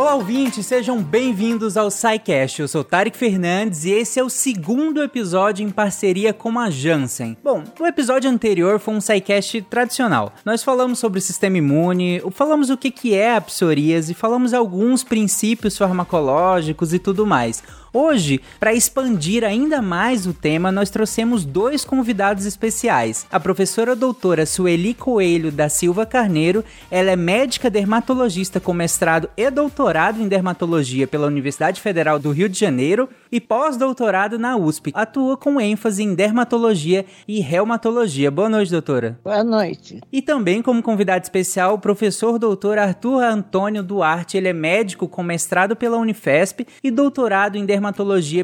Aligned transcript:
Olá, 0.00 0.14
ouvintes, 0.14 0.64
sejam 0.64 1.02
bem-vindos 1.02 1.76
ao 1.76 1.90
SciCast. 1.90 2.62
Eu 2.62 2.66
sou 2.66 2.82
Tarek 2.82 3.14
Fernandes 3.14 3.84
e 3.84 3.90
esse 3.90 4.18
é 4.18 4.24
o 4.24 4.30
segundo 4.30 5.02
episódio 5.02 5.62
em 5.62 5.68
parceria 5.68 6.32
com 6.32 6.58
a 6.58 6.70
Janssen. 6.70 7.36
Bom, 7.44 7.62
o 7.78 7.86
episódio 7.86 8.30
anterior 8.30 8.78
foi 8.78 8.94
um 8.94 9.00
SciCast 9.00 9.60
tradicional. 9.68 10.32
Nós 10.42 10.64
falamos 10.64 10.98
sobre 10.98 11.18
o 11.18 11.22
sistema 11.22 11.58
imune, 11.58 12.22
falamos 12.30 12.70
o 12.70 12.78
que 12.78 13.14
é 13.14 13.36
a 13.36 13.42
psoríase, 13.42 14.14
falamos 14.14 14.54
alguns 14.54 15.04
princípios 15.04 15.76
farmacológicos 15.76 16.94
e 16.94 16.98
tudo 16.98 17.26
mais. 17.26 17.62
Hoje, 17.92 18.40
para 18.60 18.72
expandir 18.72 19.42
ainda 19.42 19.82
mais 19.82 20.24
o 20.24 20.32
tema, 20.32 20.70
nós 20.70 20.90
trouxemos 20.90 21.44
dois 21.44 21.84
convidados 21.84 22.46
especiais. 22.46 23.26
A 23.32 23.40
professora 23.40 23.96
doutora 23.96 24.46
Sueli 24.46 24.94
Coelho 24.94 25.50
da 25.50 25.68
Silva 25.68 26.06
Carneiro, 26.06 26.64
ela 26.88 27.10
é 27.10 27.16
médica 27.16 27.68
dermatologista 27.68 28.60
com 28.60 28.72
mestrado 28.72 29.28
e 29.36 29.50
doutorado 29.50 30.22
em 30.22 30.28
dermatologia 30.28 31.08
pela 31.08 31.26
Universidade 31.26 31.80
Federal 31.80 32.20
do 32.20 32.30
Rio 32.30 32.48
de 32.48 32.58
Janeiro 32.58 33.08
e 33.32 33.40
pós-doutorado 33.40 34.38
na 34.38 34.56
USP. 34.56 34.92
Atua 34.94 35.36
com 35.36 35.60
ênfase 35.60 36.04
em 36.04 36.14
dermatologia 36.14 37.04
e 37.26 37.40
reumatologia. 37.40 38.30
Boa 38.30 38.48
noite, 38.48 38.70
doutora. 38.70 39.18
Boa 39.24 39.42
noite. 39.42 40.00
E 40.12 40.22
também 40.22 40.62
como 40.62 40.80
convidado 40.80 41.24
especial, 41.24 41.74
o 41.74 41.78
professor 41.78 42.38
doutor 42.38 42.78
Arthur 42.78 43.24
Antônio 43.24 43.82
Duarte. 43.82 44.36
Ele 44.36 44.48
é 44.48 44.52
médico 44.52 45.08
com 45.08 45.24
mestrado 45.24 45.74
pela 45.74 45.98
Unifesp 45.98 46.64
e 46.84 46.90
doutorado 46.90 47.56
em 47.56 47.64
dermatologia 47.64 47.79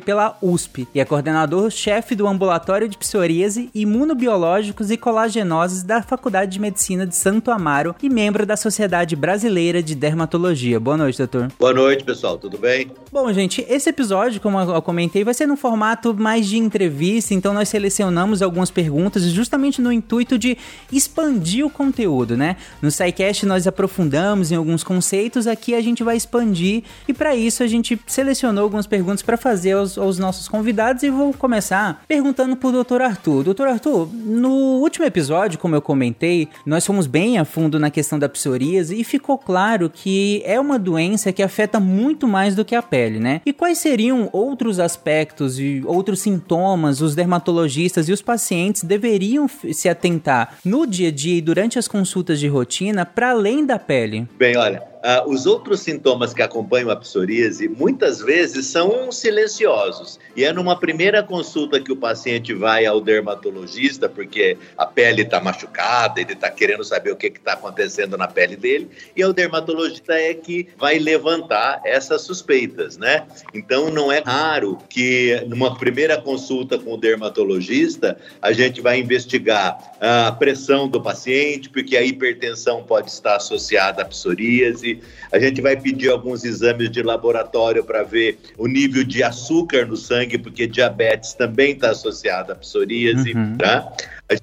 pela 0.00 0.36
USP. 0.40 0.88
E 0.94 1.00
é 1.00 1.04
coordenador-chefe 1.04 2.14
do 2.14 2.26
Ambulatório 2.26 2.88
de 2.88 2.96
Psoríase, 2.96 3.70
Imunobiológicos 3.74 4.90
e 4.90 4.96
Colagenoses 4.96 5.82
da 5.82 6.02
Faculdade 6.02 6.52
de 6.52 6.60
Medicina 6.60 7.06
de 7.06 7.14
Santo 7.14 7.50
Amaro 7.50 7.94
e 8.02 8.08
membro 8.08 8.46
da 8.46 8.56
Sociedade 8.56 9.14
Brasileira 9.14 9.82
de 9.82 9.94
Dermatologia. 9.94 10.80
Boa 10.80 10.96
noite, 10.96 11.18
doutor. 11.18 11.52
Boa 11.58 11.74
noite, 11.74 12.04
pessoal. 12.04 12.38
Tudo 12.38 12.58
bem? 12.58 12.90
Bom, 13.12 13.32
gente, 13.32 13.64
esse 13.68 13.88
episódio, 13.90 14.40
como 14.40 14.58
eu 14.58 14.82
comentei, 14.82 15.24
vai 15.24 15.34
ser 15.34 15.46
no 15.46 15.56
formato 15.56 16.14
mais 16.14 16.46
de 16.46 16.56
entrevista, 16.58 17.34
então 17.34 17.52
nós 17.52 17.68
selecionamos 17.68 18.42
algumas 18.42 18.70
perguntas 18.70 19.22
justamente 19.24 19.80
no 19.80 19.92
intuito 19.92 20.38
de 20.38 20.56
expandir 20.92 21.64
o 21.64 21.70
conteúdo, 21.70 22.36
né? 22.36 22.56
No 22.80 22.90
SciCast 22.90 23.44
nós 23.46 23.66
aprofundamos 23.66 24.52
em 24.52 24.54
alguns 24.56 24.82
conceitos, 24.82 25.46
aqui 25.46 25.74
a 25.74 25.80
gente 25.80 26.02
vai 26.02 26.16
expandir 26.16 26.82
e 27.06 27.12
para 27.12 27.34
isso 27.34 27.62
a 27.62 27.66
gente 27.66 27.98
selecionou 28.06 28.64
algumas 28.64 28.86
perguntas 28.86 29.22
para 29.26 29.36
fazer 29.36 29.72
aos, 29.72 29.98
aos, 29.98 30.18
nossos 30.18 30.48
convidados 30.48 31.02
e 31.02 31.10
vou 31.10 31.34
começar 31.34 32.04
perguntando 32.06 32.56
pro 32.56 32.70
Dr. 32.70 33.02
Arthur. 33.02 33.42
Dr. 33.42 33.64
Arthur, 33.64 34.08
no 34.12 34.78
último 34.80 35.04
episódio, 35.04 35.58
como 35.58 35.74
eu 35.74 35.82
comentei, 35.82 36.48
nós 36.64 36.86
fomos 36.86 37.06
bem 37.06 37.36
a 37.36 37.44
fundo 37.44 37.78
na 37.78 37.90
questão 37.90 38.18
da 38.18 38.28
psoríase 38.28 38.98
e 38.98 39.02
ficou 39.02 39.36
claro 39.36 39.90
que 39.90 40.42
é 40.44 40.58
uma 40.60 40.78
doença 40.78 41.32
que 41.32 41.42
afeta 41.42 41.80
muito 41.80 42.28
mais 42.28 42.54
do 42.54 42.64
que 42.64 42.74
a 42.74 42.82
pele, 42.82 43.18
né? 43.18 43.40
E 43.44 43.52
quais 43.52 43.78
seriam 43.78 44.28
outros 44.32 44.78
aspectos 44.78 45.58
e 45.58 45.82
outros 45.84 46.20
sintomas 46.20 47.00
os 47.00 47.14
dermatologistas 47.14 48.08
e 48.08 48.12
os 48.12 48.22
pacientes 48.22 48.84
deveriam 48.84 49.48
se 49.48 49.88
atentar 49.88 50.54
no 50.64 50.86
dia 50.86 51.08
a 51.08 51.12
dia 51.12 51.38
e 51.38 51.40
durante 51.40 51.78
as 51.78 51.88
consultas 51.88 52.38
de 52.38 52.46
rotina 52.46 53.04
para 53.04 53.30
além 53.30 53.66
da 53.66 53.78
pele? 53.78 54.28
Bem, 54.38 54.56
olha, 54.56 54.82
Uh, 54.96 55.30
os 55.30 55.46
outros 55.46 55.80
sintomas 55.80 56.32
que 56.32 56.42
acompanham 56.42 56.90
a 56.90 56.96
psoríase 56.96 57.68
muitas 57.68 58.20
vezes 58.20 58.66
são 58.66 59.12
silenciosos. 59.12 60.18
E 60.34 60.44
é 60.44 60.52
numa 60.52 60.78
primeira 60.78 61.22
consulta 61.22 61.80
que 61.80 61.92
o 61.92 61.96
paciente 61.96 62.52
vai 62.54 62.86
ao 62.86 63.00
dermatologista, 63.00 64.08
porque 64.08 64.56
a 64.76 64.86
pele 64.86 65.22
está 65.22 65.40
machucada, 65.40 66.20
ele 66.20 66.32
está 66.32 66.50
querendo 66.50 66.84
saber 66.84 67.12
o 67.12 67.16
que 67.16 67.26
está 67.26 67.52
acontecendo 67.52 68.16
na 68.16 68.26
pele 68.26 68.56
dele, 68.56 68.90
e 69.14 69.24
o 69.24 69.32
dermatologista 69.32 70.14
é 70.14 70.34
que 70.34 70.68
vai 70.76 70.98
levantar 70.98 71.80
essas 71.84 72.22
suspeitas, 72.22 72.96
né? 72.96 73.26
Então 73.54 73.90
não 73.90 74.10
é 74.10 74.20
raro 74.20 74.78
que 74.88 75.42
numa 75.46 75.76
primeira 75.76 76.20
consulta 76.20 76.78
com 76.78 76.94
o 76.94 76.96
dermatologista 76.96 78.18
a 78.40 78.52
gente 78.52 78.80
vai 78.80 78.98
investigar 78.98 79.78
a 80.00 80.32
pressão 80.32 80.88
do 80.88 81.00
paciente, 81.00 81.68
porque 81.68 81.96
a 81.96 82.02
hipertensão 82.02 82.82
pode 82.82 83.10
estar 83.10 83.36
associada 83.36 84.02
à 84.02 84.04
psoríase 84.04 85.00
a 85.32 85.38
gente 85.38 85.60
vai 85.60 85.76
pedir 85.76 86.10
alguns 86.10 86.44
exames 86.44 86.90
de 86.90 87.02
laboratório 87.02 87.84
para 87.84 88.02
ver 88.02 88.38
o 88.56 88.66
nível 88.66 89.04
de 89.04 89.22
açúcar 89.22 89.86
no 89.86 89.96
sangue, 89.96 90.38
porque 90.38 90.66
diabetes 90.66 91.34
também 91.34 91.72
está 91.72 91.90
associado 91.90 92.52
à 92.52 92.54
psoríase, 92.54 93.32
uhum. 93.32 93.56
tá? 93.56 93.92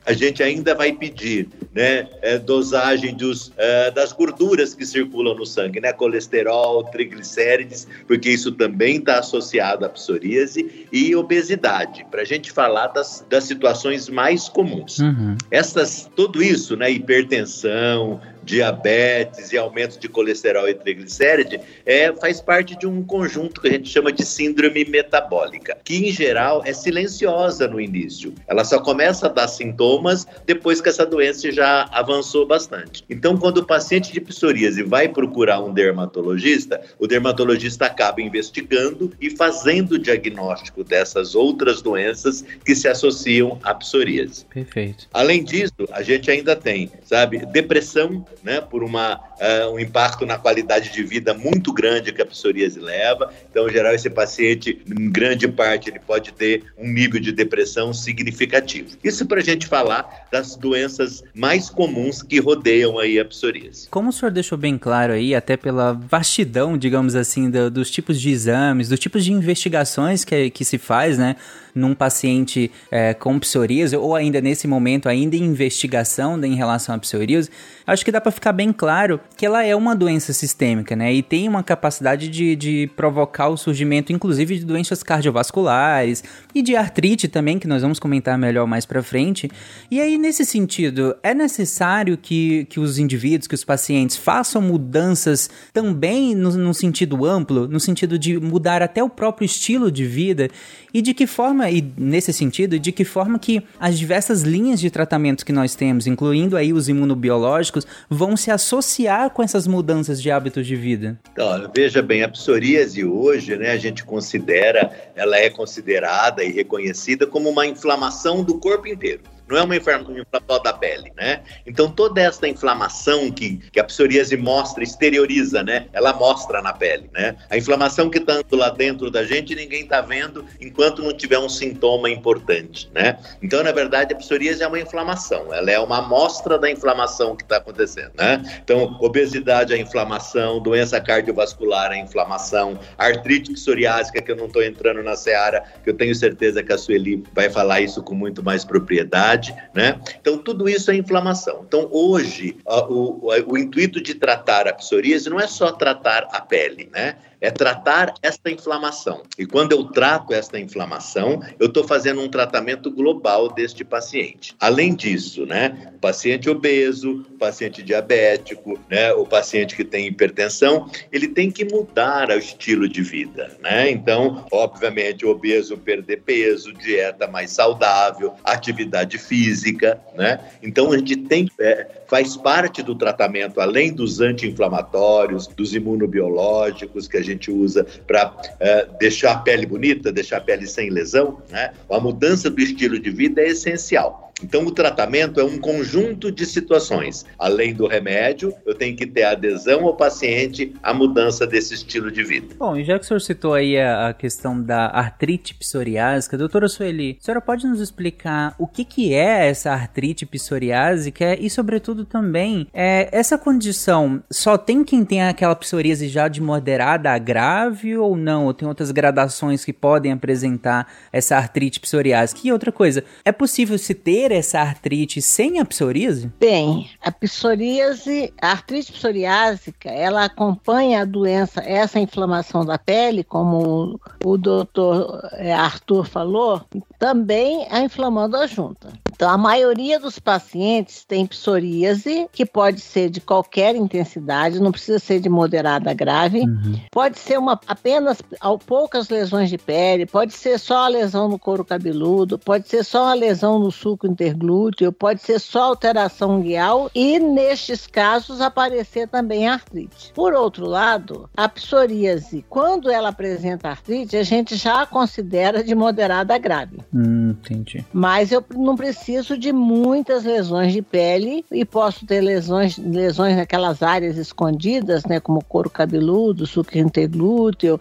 A 0.06 0.14
gente 0.14 0.42
ainda 0.42 0.74
vai 0.74 0.94
pedir 0.94 1.50
né, 1.74 2.08
é, 2.22 2.38
dosagem 2.38 3.16
dos, 3.16 3.52
é, 3.58 3.92
das 3.92 4.14
gorduras 4.14 4.74
que 4.74 4.86
circulam 4.86 5.36
no 5.36 5.46
sangue, 5.46 5.82
né, 5.82 5.92
colesterol, 5.92 6.86
triglicérides, 6.86 7.86
porque 8.08 8.30
isso 8.30 8.54
também 8.54 8.98
está 8.98 9.20
associado 9.20 9.86
à 9.86 9.90
psoríase 9.90 10.88
e 10.92 11.14
obesidade, 11.16 12.06
para 12.10 12.22
a 12.22 12.26
gente 12.26 12.52
falar 12.52 12.88
das, 12.88 13.26
das 13.30 13.44
situações 13.44 14.08
mais 14.08 14.48
comuns. 14.48 15.00
Uhum. 15.00 15.36
Essas, 15.52 16.10
tudo 16.16 16.42
isso, 16.42 16.78
né, 16.78 16.90
hipertensão, 16.90 18.22
diabetes 18.44 19.52
e 19.52 19.58
aumento 19.58 20.00
de 20.00 20.08
colesterol 20.08 20.68
e 20.68 20.74
triglicéride, 20.74 21.60
é, 21.86 22.14
faz 22.14 22.42
parte 22.42 22.78
de 22.78 22.88
um 22.88 23.04
conjunto 23.04 23.62
que 23.62 23.68
a 23.68 23.72
gente 23.72 23.90
chama 23.90 24.12
de 24.12 24.26
síndrome 24.26 24.86
metabólica, 24.86 25.78
que 25.84 26.10
em 26.10 26.12
geral 26.12 26.62
é 26.66 26.74
silenciosa 26.74 27.68
no 27.68 27.80
início. 27.80 28.34
Ela 28.48 28.64
só 28.64 28.80
começa 28.80 29.28
a 29.28 29.30
dar 29.30 29.48
sintomas 29.48 30.28
depois 30.46 30.82
que 30.82 30.90
essa 30.90 31.06
doença 31.06 31.52
já 31.52 31.88
avançou 31.92 32.46
bastante. 32.46 33.04
Então, 33.10 33.38
quando 33.38 33.60
o 33.60 33.66
paciente 33.66 34.12
de 34.12 34.22
psoríase 34.22 34.84
vai 34.84 35.08
procurar 35.08 35.62
um 35.62 35.74
dermatologista, 35.74 36.82
o 37.00 37.08
dermatologista 37.08 37.86
acaba 37.86 38.22
investigando 38.22 39.12
e 39.20 39.30
fazendo 39.30 39.94
o 39.94 40.00
diagnóstico 40.00 40.84
dessas 40.84 41.36
outras 41.36 41.82
doenças 41.82 42.44
que 42.64 42.76
se 42.76 42.88
associam 42.88 43.60
à 43.64 43.74
psoríase. 43.74 44.46
Perfeito. 44.46 45.08
Além 45.14 45.44
disso, 45.44 45.74
a 45.92 46.02
gente 46.02 46.30
ainda 46.30 46.56
tem, 46.56 46.92
sabe, 47.04 47.46
depressão 47.46 48.26
né, 48.44 48.62
por 48.62 48.84
uma, 48.84 49.16
uh, 49.16 49.74
um 49.74 49.80
impacto 49.80 50.26
na 50.26 50.38
qualidade 50.38 50.92
de 50.92 51.04
vida 51.04 51.34
muito 51.34 51.74
grande 51.74 52.12
que 52.12 52.22
a 52.22 52.26
psoríase 52.26 52.80
leva. 52.80 53.32
Então, 53.50 53.68
em 53.68 53.72
geral, 53.72 53.94
esse 53.94 54.10
paciente, 54.10 54.82
em 54.88 55.12
grande 55.12 55.48
parte, 55.48 55.90
ele 55.90 56.00
pode 56.00 56.32
ter 56.34 56.64
um 56.78 56.88
nível 56.88 57.20
de 57.20 57.32
depressão 57.32 57.94
significativo. 57.94 58.98
Isso 59.04 59.26
para 59.26 59.40
a 59.40 59.44
gente 59.44 59.68
falar 59.68 60.28
das 60.32 60.56
doenças 60.56 61.24
mais 61.34 61.70
comuns 61.70 62.22
que 62.22 62.40
rodeiam 62.40 62.98
aí 63.00 63.20
a 63.20 63.26
psoríase. 63.26 63.90
Como 63.90 64.10
o 64.10 64.14
senhor 64.14 64.32
deixou 64.32 64.58
bem 64.58 64.78
claro 64.78 65.14
aí, 65.14 65.36
até 65.36 65.58
pela 65.58 65.94
vastidão, 65.94 66.78
digamos 66.78 67.16
assim, 67.16 67.50
do, 67.50 67.70
dos 67.70 67.92
tipos 67.92 68.20
de 68.20 68.30
exames, 68.30 68.90
dos 68.90 69.00
tipos 69.00 69.24
de 69.26 69.32
investigações 69.32 70.24
que, 70.24 70.50
que 70.50 70.66
se 70.66 70.78
faz, 70.78 71.18
né? 71.18 71.36
Num 71.74 71.94
paciente 71.94 72.72
é, 72.92 73.14
com 73.14 73.40
psoríase, 73.40 73.96
ou 73.96 74.16
ainda 74.16 74.40
nesse 74.42 74.68
momento, 74.68 75.10
ainda 75.10 75.36
em 75.36 75.44
investigação 75.44 76.44
em 76.44 76.56
relação 76.56 76.96
à 76.96 76.98
psoríase, 76.98 77.50
acho 77.86 78.04
que 78.04 78.12
dá 78.12 78.22
para 78.22 78.32
ficar 78.32 78.54
bem 78.54 78.72
claro 78.72 79.20
que 79.36 79.46
ela 79.46 79.64
é 79.64 79.76
uma 79.76 79.96
doença 79.96 80.34
sistêmica, 80.34 80.96
né? 80.96 81.14
E 81.14 81.22
tem 81.22 81.48
uma 81.48 81.64
capacidade 81.64 82.28
de, 82.28 82.56
de 82.56 82.90
provocar 82.96 83.50
o 83.50 83.58
surgimento, 83.58 84.12
inclusive, 84.12 84.60
de 84.60 84.66
doenças 84.66 85.04
cardiovasculares 85.04 86.24
e 86.54 86.62
de 86.62 86.76
artrite 86.76 87.28
também, 87.28 87.60
que 87.60 87.68
nós 87.68 87.82
vamos 87.82 88.00
comentar 88.00 88.38
melhor 88.38 88.68
mais 88.68 88.86
para 88.86 89.02
frente. 89.02 89.50
E 89.90 90.00
aí, 90.00 90.18
nesse 90.18 90.46
sentido, 90.46 91.16
é 91.24 91.34
necessário 91.34 92.18
que, 92.18 92.66
que 92.66 92.80
os 92.80 92.98
indivíduos, 92.98 93.48
que 93.48 93.56
os 93.56 93.64
pacientes 93.64 94.18
façam 94.18 94.62
mudanças 94.62 95.50
também 95.72 96.36
no, 96.36 96.52
no 96.52 96.74
sentido 96.74 97.26
amplo, 97.26 97.68
no 97.68 97.80
sentido 97.80 98.18
de 98.18 98.40
mudar 98.40 98.82
até 98.82 99.04
o 99.04 99.10
próprio 99.10 99.46
estilo 99.46 99.92
de 99.92 100.06
vida 100.06 100.50
e 100.94 101.02
de 101.02 101.14
que 101.14 101.26
forma, 101.26 101.63
e 101.70 101.94
nesse 101.98 102.32
sentido, 102.34 102.80
de 102.80 102.92
que 102.92 103.04
forma 103.04 103.38
que 103.40 103.64
as 103.80 103.98
diversas 103.98 104.42
linhas 104.42 104.80
de 104.80 104.90
tratamento 104.90 105.46
que 105.46 105.54
nós 105.54 105.76
temos, 105.76 106.08
incluindo 106.08 106.58
aí 106.58 106.74
os 106.74 106.90
imunobiológicos, 106.90 107.86
vão 108.10 108.36
se 108.38 108.52
associar 108.52 109.30
com 109.30 109.44
essas 109.44 109.68
mudanças 109.68 110.22
de 110.22 110.32
hábitos 110.32 110.66
de 110.66 110.76
vida? 110.76 111.20
Então, 111.32 111.70
veja 111.76 112.02
bem, 112.02 112.24
a 112.24 112.30
psoríase 112.30 113.04
hoje, 113.04 113.56
né, 113.56 113.72
a 113.72 113.78
gente 113.78 114.04
considera, 114.04 114.92
ela 115.16 115.38
é 115.38 115.50
considerada 115.50 116.44
e 116.44 116.52
reconhecida 116.52 117.26
como 117.28 117.50
uma 117.50 117.66
inflamação 117.66 118.44
do 118.44 118.58
corpo 118.58 118.88
inteiro 118.88 119.33
não 119.54 119.60
é 119.60 119.64
uma 119.64 119.76
inflamação 119.76 120.64
da 120.64 120.74
pele, 120.74 121.14
né? 121.16 121.42
Então 121.66 121.90
toda 121.90 122.20
essa 122.20 122.48
inflamação 122.48 123.32
que, 123.32 123.58
que 123.72 123.80
a 123.80 123.84
psoríase 123.84 124.36
mostra, 124.36 124.84
exterioriza, 124.84 125.62
né? 125.62 125.86
Ela 125.94 126.12
mostra 126.12 126.60
na 126.60 126.74
pele, 126.74 127.08
né? 127.14 127.36
A 127.52 127.56
inflamação 127.56 128.10
que 128.10 128.18
está 128.18 128.42
lá 128.52 128.70
dentro 128.70 129.12
da 129.12 129.24
gente 129.24 129.54
ninguém 129.54 129.84
está 129.84 130.02
vendo 130.02 130.44
enquanto 130.60 131.04
não 131.04 131.14
tiver 131.14 131.38
um 131.38 131.48
sintoma 131.48 132.10
importante, 132.10 132.90
né? 132.96 133.20
Então 133.44 133.64
na 133.64 133.72
verdade 133.72 134.14
a 134.14 134.18
psoríase 134.18 134.64
é 134.64 134.68
uma 134.68 134.80
inflamação, 134.80 135.54
ela 135.54 135.70
é 135.70 135.80
uma 135.80 136.00
amostra 136.00 136.58
da 136.58 136.72
inflamação 136.72 137.36
que 137.36 137.44
está 137.44 137.58
acontecendo, 137.58 138.12
né? 138.18 138.42
Então 138.64 138.98
obesidade 139.00 139.74
é 139.74 139.78
inflamação, 139.78 140.60
doença 140.60 141.00
cardiovascular 141.00 141.92
é 141.92 141.98
inflamação, 141.98 142.80
artrite 142.98 143.54
psoriásica 143.54 144.20
que 144.20 144.32
eu 144.32 144.36
não 144.36 144.48
estou 144.48 144.64
entrando 144.64 145.04
na 145.04 145.16
seara, 145.16 145.64
que 145.84 145.92
eu 145.92 145.94
tenho 145.94 146.16
certeza 146.16 146.64
que 146.64 146.74
a 146.74 146.78
Sueli 146.78 147.24
vai 147.34 147.52
falar 147.52 147.82
isso 147.82 148.02
com 148.02 148.16
muito 148.16 148.42
mais 148.42 148.66
propriedade 148.66 149.43
atividade, 149.44 149.56
né? 149.74 150.00
Então, 150.20 150.38
tudo 150.38 150.70
isso 150.70 150.90
é 150.92 150.96
inflamação. 150.96 151.64
Então, 151.68 151.88
hoje, 151.92 152.58
o, 152.66 153.28
o, 153.28 153.54
o 153.54 153.58
intuito 153.58 154.02
de 154.02 154.16
tratar 154.16 154.68
a 154.68 154.74
psoríase 154.74 155.30
não 155.30 155.40
é 155.40 155.48
só 155.48 155.72
tratar 155.72 156.28
a 156.32 156.42
pele, 156.42 156.90
né? 156.94 157.16
É 157.44 157.52
tratar 157.52 158.14
esta 158.24 158.50
inflamação. 158.50 159.22
E 159.38 159.46
quando 159.46 159.74
eu 159.74 159.84
trato 159.84 160.34
esta 160.34 160.58
inflamação, 160.58 161.44
eu 161.60 161.68
estou 161.68 161.84
fazendo 161.84 162.22
um 162.22 162.30
tratamento 162.30 162.90
global 162.90 163.52
deste 163.52 163.84
paciente. 163.84 164.56
Além 164.62 164.96
disso, 164.96 165.46
né, 165.46 165.92
o 165.94 166.00
paciente 166.00 166.50
obeso, 166.50 167.26
o 167.30 167.38
paciente 167.38 167.84
diabético, 167.84 168.80
né, 168.90 169.12
o 169.12 169.26
paciente 169.26 169.76
que 169.76 169.84
tem 169.84 170.08
hipertensão, 170.08 170.90
ele 171.12 171.28
tem 171.28 171.52
que 171.52 171.66
mudar 171.66 172.30
o 172.30 172.38
estilo 172.38 172.88
de 172.88 173.02
vida, 173.02 173.58
né? 173.62 173.92
Então, 173.92 174.46
obviamente, 174.50 175.26
o 175.26 175.30
obeso 175.30 175.78
perder 175.78 176.22
peso, 176.22 176.72
dieta 176.72 177.28
mais 177.28 177.52
saudável, 177.52 178.36
atividade 178.42 179.18
física, 179.18 180.00
né? 180.16 180.40
Então, 180.62 180.94
a 180.94 180.98
gente 180.98 181.18
tem 181.18 181.50
é, 181.60 182.04
faz 182.14 182.38
parte 182.38 182.84
do 182.84 182.94
tratamento, 182.94 183.60
além 183.60 183.92
dos 183.92 184.22
anti-inflamatórios, 184.22 185.48
dos 185.48 185.74
imunobiológicos 185.74 187.08
que 187.08 187.18
a 187.18 187.24
gente 187.24 187.33
gente 187.34 187.52
usa 187.52 187.86
para 188.08 188.36
é, 188.60 188.88
deixar 189.00 189.34
a 189.34 189.38
pele 189.38 189.66
bonita, 189.66 190.12
deixar 190.12 190.38
a 190.38 190.42
pele 190.42 190.68
sem 190.68 190.90
lesão, 190.90 191.42
né? 191.50 191.74
A 191.90 192.00
mudança 192.00 192.50
do 192.50 192.62
estilo 192.62 193.00
de 193.00 193.10
vida 193.10 193.42
é 193.42 193.50
essencial. 193.50 194.33
Então, 194.42 194.66
o 194.66 194.72
tratamento 194.72 195.40
é 195.40 195.44
um 195.44 195.58
conjunto 195.58 196.32
de 196.32 196.46
situações. 196.46 197.26
Além 197.38 197.74
do 197.74 197.88
remédio, 197.88 198.54
eu 198.66 198.74
tenho 198.74 198.96
que 198.96 199.06
ter 199.06 199.24
adesão 199.24 199.86
ao 199.86 199.96
paciente 199.96 200.74
à 200.82 200.94
mudança 200.94 201.46
desse 201.46 201.74
estilo 201.74 202.12
de 202.12 202.24
vida. 202.24 202.56
Bom, 202.58 202.76
e 202.76 202.84
já 202.84 202.98
que 202.98 203.06
o 203.06 203.08
senhor 203.08 203.20
citou 203.20 203.54
aí 203.54 203.78
a, 203.78 204.10
a 204.10 204.14
questão 204.14 204.62
da 204.62 204.88
artrite 204.88 205.54
psoriásica, 205.54 206.38
doutora 206.38 206.68
Sueli, 206.68 207.18
a 207.22 207.24
senhora 207.24 207.42
pode 207.42 207.68
nos 207.68 207.80
explicar 207.80 208.56
o 208.58 208.68
que, 208.68 208.84
que 208.84 209.14
é 209.14 209.48
essa 209.48 209.72
artrite 209.72 210.26
psoriásica 210.26 211.40
e, 211.40 211.50
sobretudo, 211.50 212.06
também, 212.06 212.68
é, 212.74 213.10
essa 213.12 213.38
condição 213.38 214.24
só 214.32 214.58
tem 214.58 214.84
quem 214.84 215.06
tem 215.06 215.22
aquela 215.24 215.56
psoríase 215.56 216.08
já 216.08 216.28
de 216.28 216.42
moderada 216.42 217.12
a 217.12 217.18
grave 217.18 217.98
ou 217.98 218.16
não? 218.16 218.46
Ou 218.46 218.54
tem 218.54 218.68
outras 218.68 218.92
gradações 218.92 219.64
que 219.64 219.74
podem 219.74 220.12
apresentar 220.12 220.88
essa 221.12 221.38
artrite 221.38 221.80
psoriásica? 221.80 222.42
E 222.44 222.52
outra 222.52 222.72
coisa, 222.72 223.04
é 223.24 223.32
possível 223.32 223.78
se 223.78 223.94
ter 223.94 224.23
essa 224.32 224.60
artrite 224.60 225.22
sem 225.22 225.60
a 225.60 225.66
psoríase? 225.66 226.32
Bem, 226.40 226.90
a 227.02 227.12
psoríase, 227.12 228.34
a 228.42 228.52
artrite 228.52 228.92
psoriásica, 228.92 229.90
ela 229.90 230.26
acompanha 230.26 231.02
a 231.02 231.06
doença, 231.06 231.62
essa 231.62 232.00
inflamação 232.00 232.66
da 232.66 232.78
pele, 232.78 233.24
como 233.24 234.00
o 234.24 234.38
doutor 234.38 235.22
é, 235.34 235.54
Arthur 235.54 236.06
falou, 236.06 236.62
também 237.04 237.68
a 237.70 237.82
inflamando 237.82 238.38
a 238.38 238.48
junta. 238.48 238.88
Então, 239.12 239.30
a 239.30 239.38
maioria 239.38 240.00
dos 240.00 240.20
pacientes 240.20 241.04
tem 241.04 241.26
psoríase, 241.26 242.28
que 242.32 242.46
pode 242.46 242.80
ser 242.80 243.10
de 243.10 243.22
qualquer 243.22 243.76
intensidade, 243.76 244.60
não 244.60 244.72
precisa 244.72 245.00
ser 245.00 245.20
de 245.20 245.30
moderada 245.30 245.92
a 245.92 245.94
grave, 245.94 246.40
uhum. 246.40 246.80
pode 246.90 247.20
ser 247.20 247.38
uma, 247.38 247.60
apenas 247.68 248.22
poucas 248.66 249.10
lesões 249.10 249.50
de 249.50 249.58
pele, 249.58 250.06
pode 250.06 250.34
ser 250.34 250.58
só 250.58 250.86
a 250.86 250.88
lesão 250.88 251.28
no 251.28 251.38
couro 251.38 251.64
cabeludo, 251.64 252.40
pode 252.40 252.68
ser 252.68 252.84
só 252.84 253.10
a 253.10 253.14
lesão 253.14 253.60
no 253.60 253.72
suco 253.72 254.08
interglúteo, 254.08 254.92
pode 254.92 255.22
ser 255.22 255.40
só 255.40 255.64
alteração 255.66 256.42
guial 256.42 256.90
e, 256.96 257.20
nestes 257.20 257.86
casos, 257.86 258.42
aparecer 258.42 259.08
também 259.08 259.48
artrite. 259.48 260.12
Por 260.16 260.34
outro 260.34 260.66
lado, 260.66 261.30
a 261.36 261.48
psoríase, 261.48 262.44
quando 262.50 262.90
ela 262.90 263.10
apresenta 263.10 263.70
artrite, 263.70 264.18
a 264.18 264.24
gente 264.24 264.56
já 264.56 264.82
a 264.82 264.86
considera 264.86 265.64
de 265.64 265.76
moderada 265.76 266.34
a 266.34 266.38
grave. 266.38 266.80
Hum, 266.94 267.32
entendi. 267.32 267.84
Mas 267.92 268.32
eu 268.32 268.46
não 268.56 268.76
preciso 268.76 269.36
de 269.36 269.52
muitas 269.52 270.24
lesões 270.24 270.72
de 270.72 270.82
pele 270.82 271.44
e 271.52 271.66
posso 271.66 272.06
ter 272.06 272.22
lesões, 272.22 272.78
lesões 272.78 273.36
naquelas 273.36 273.82
áreas 273.82 274.16
escondidas, 274.16 275.04
né, 275.06 275.20
como 275.20 275.44
couro 275.44 275.72
cabeludo, 275.72 276.46
suco 276.46 276.78
interglúteo, 276.78 277.80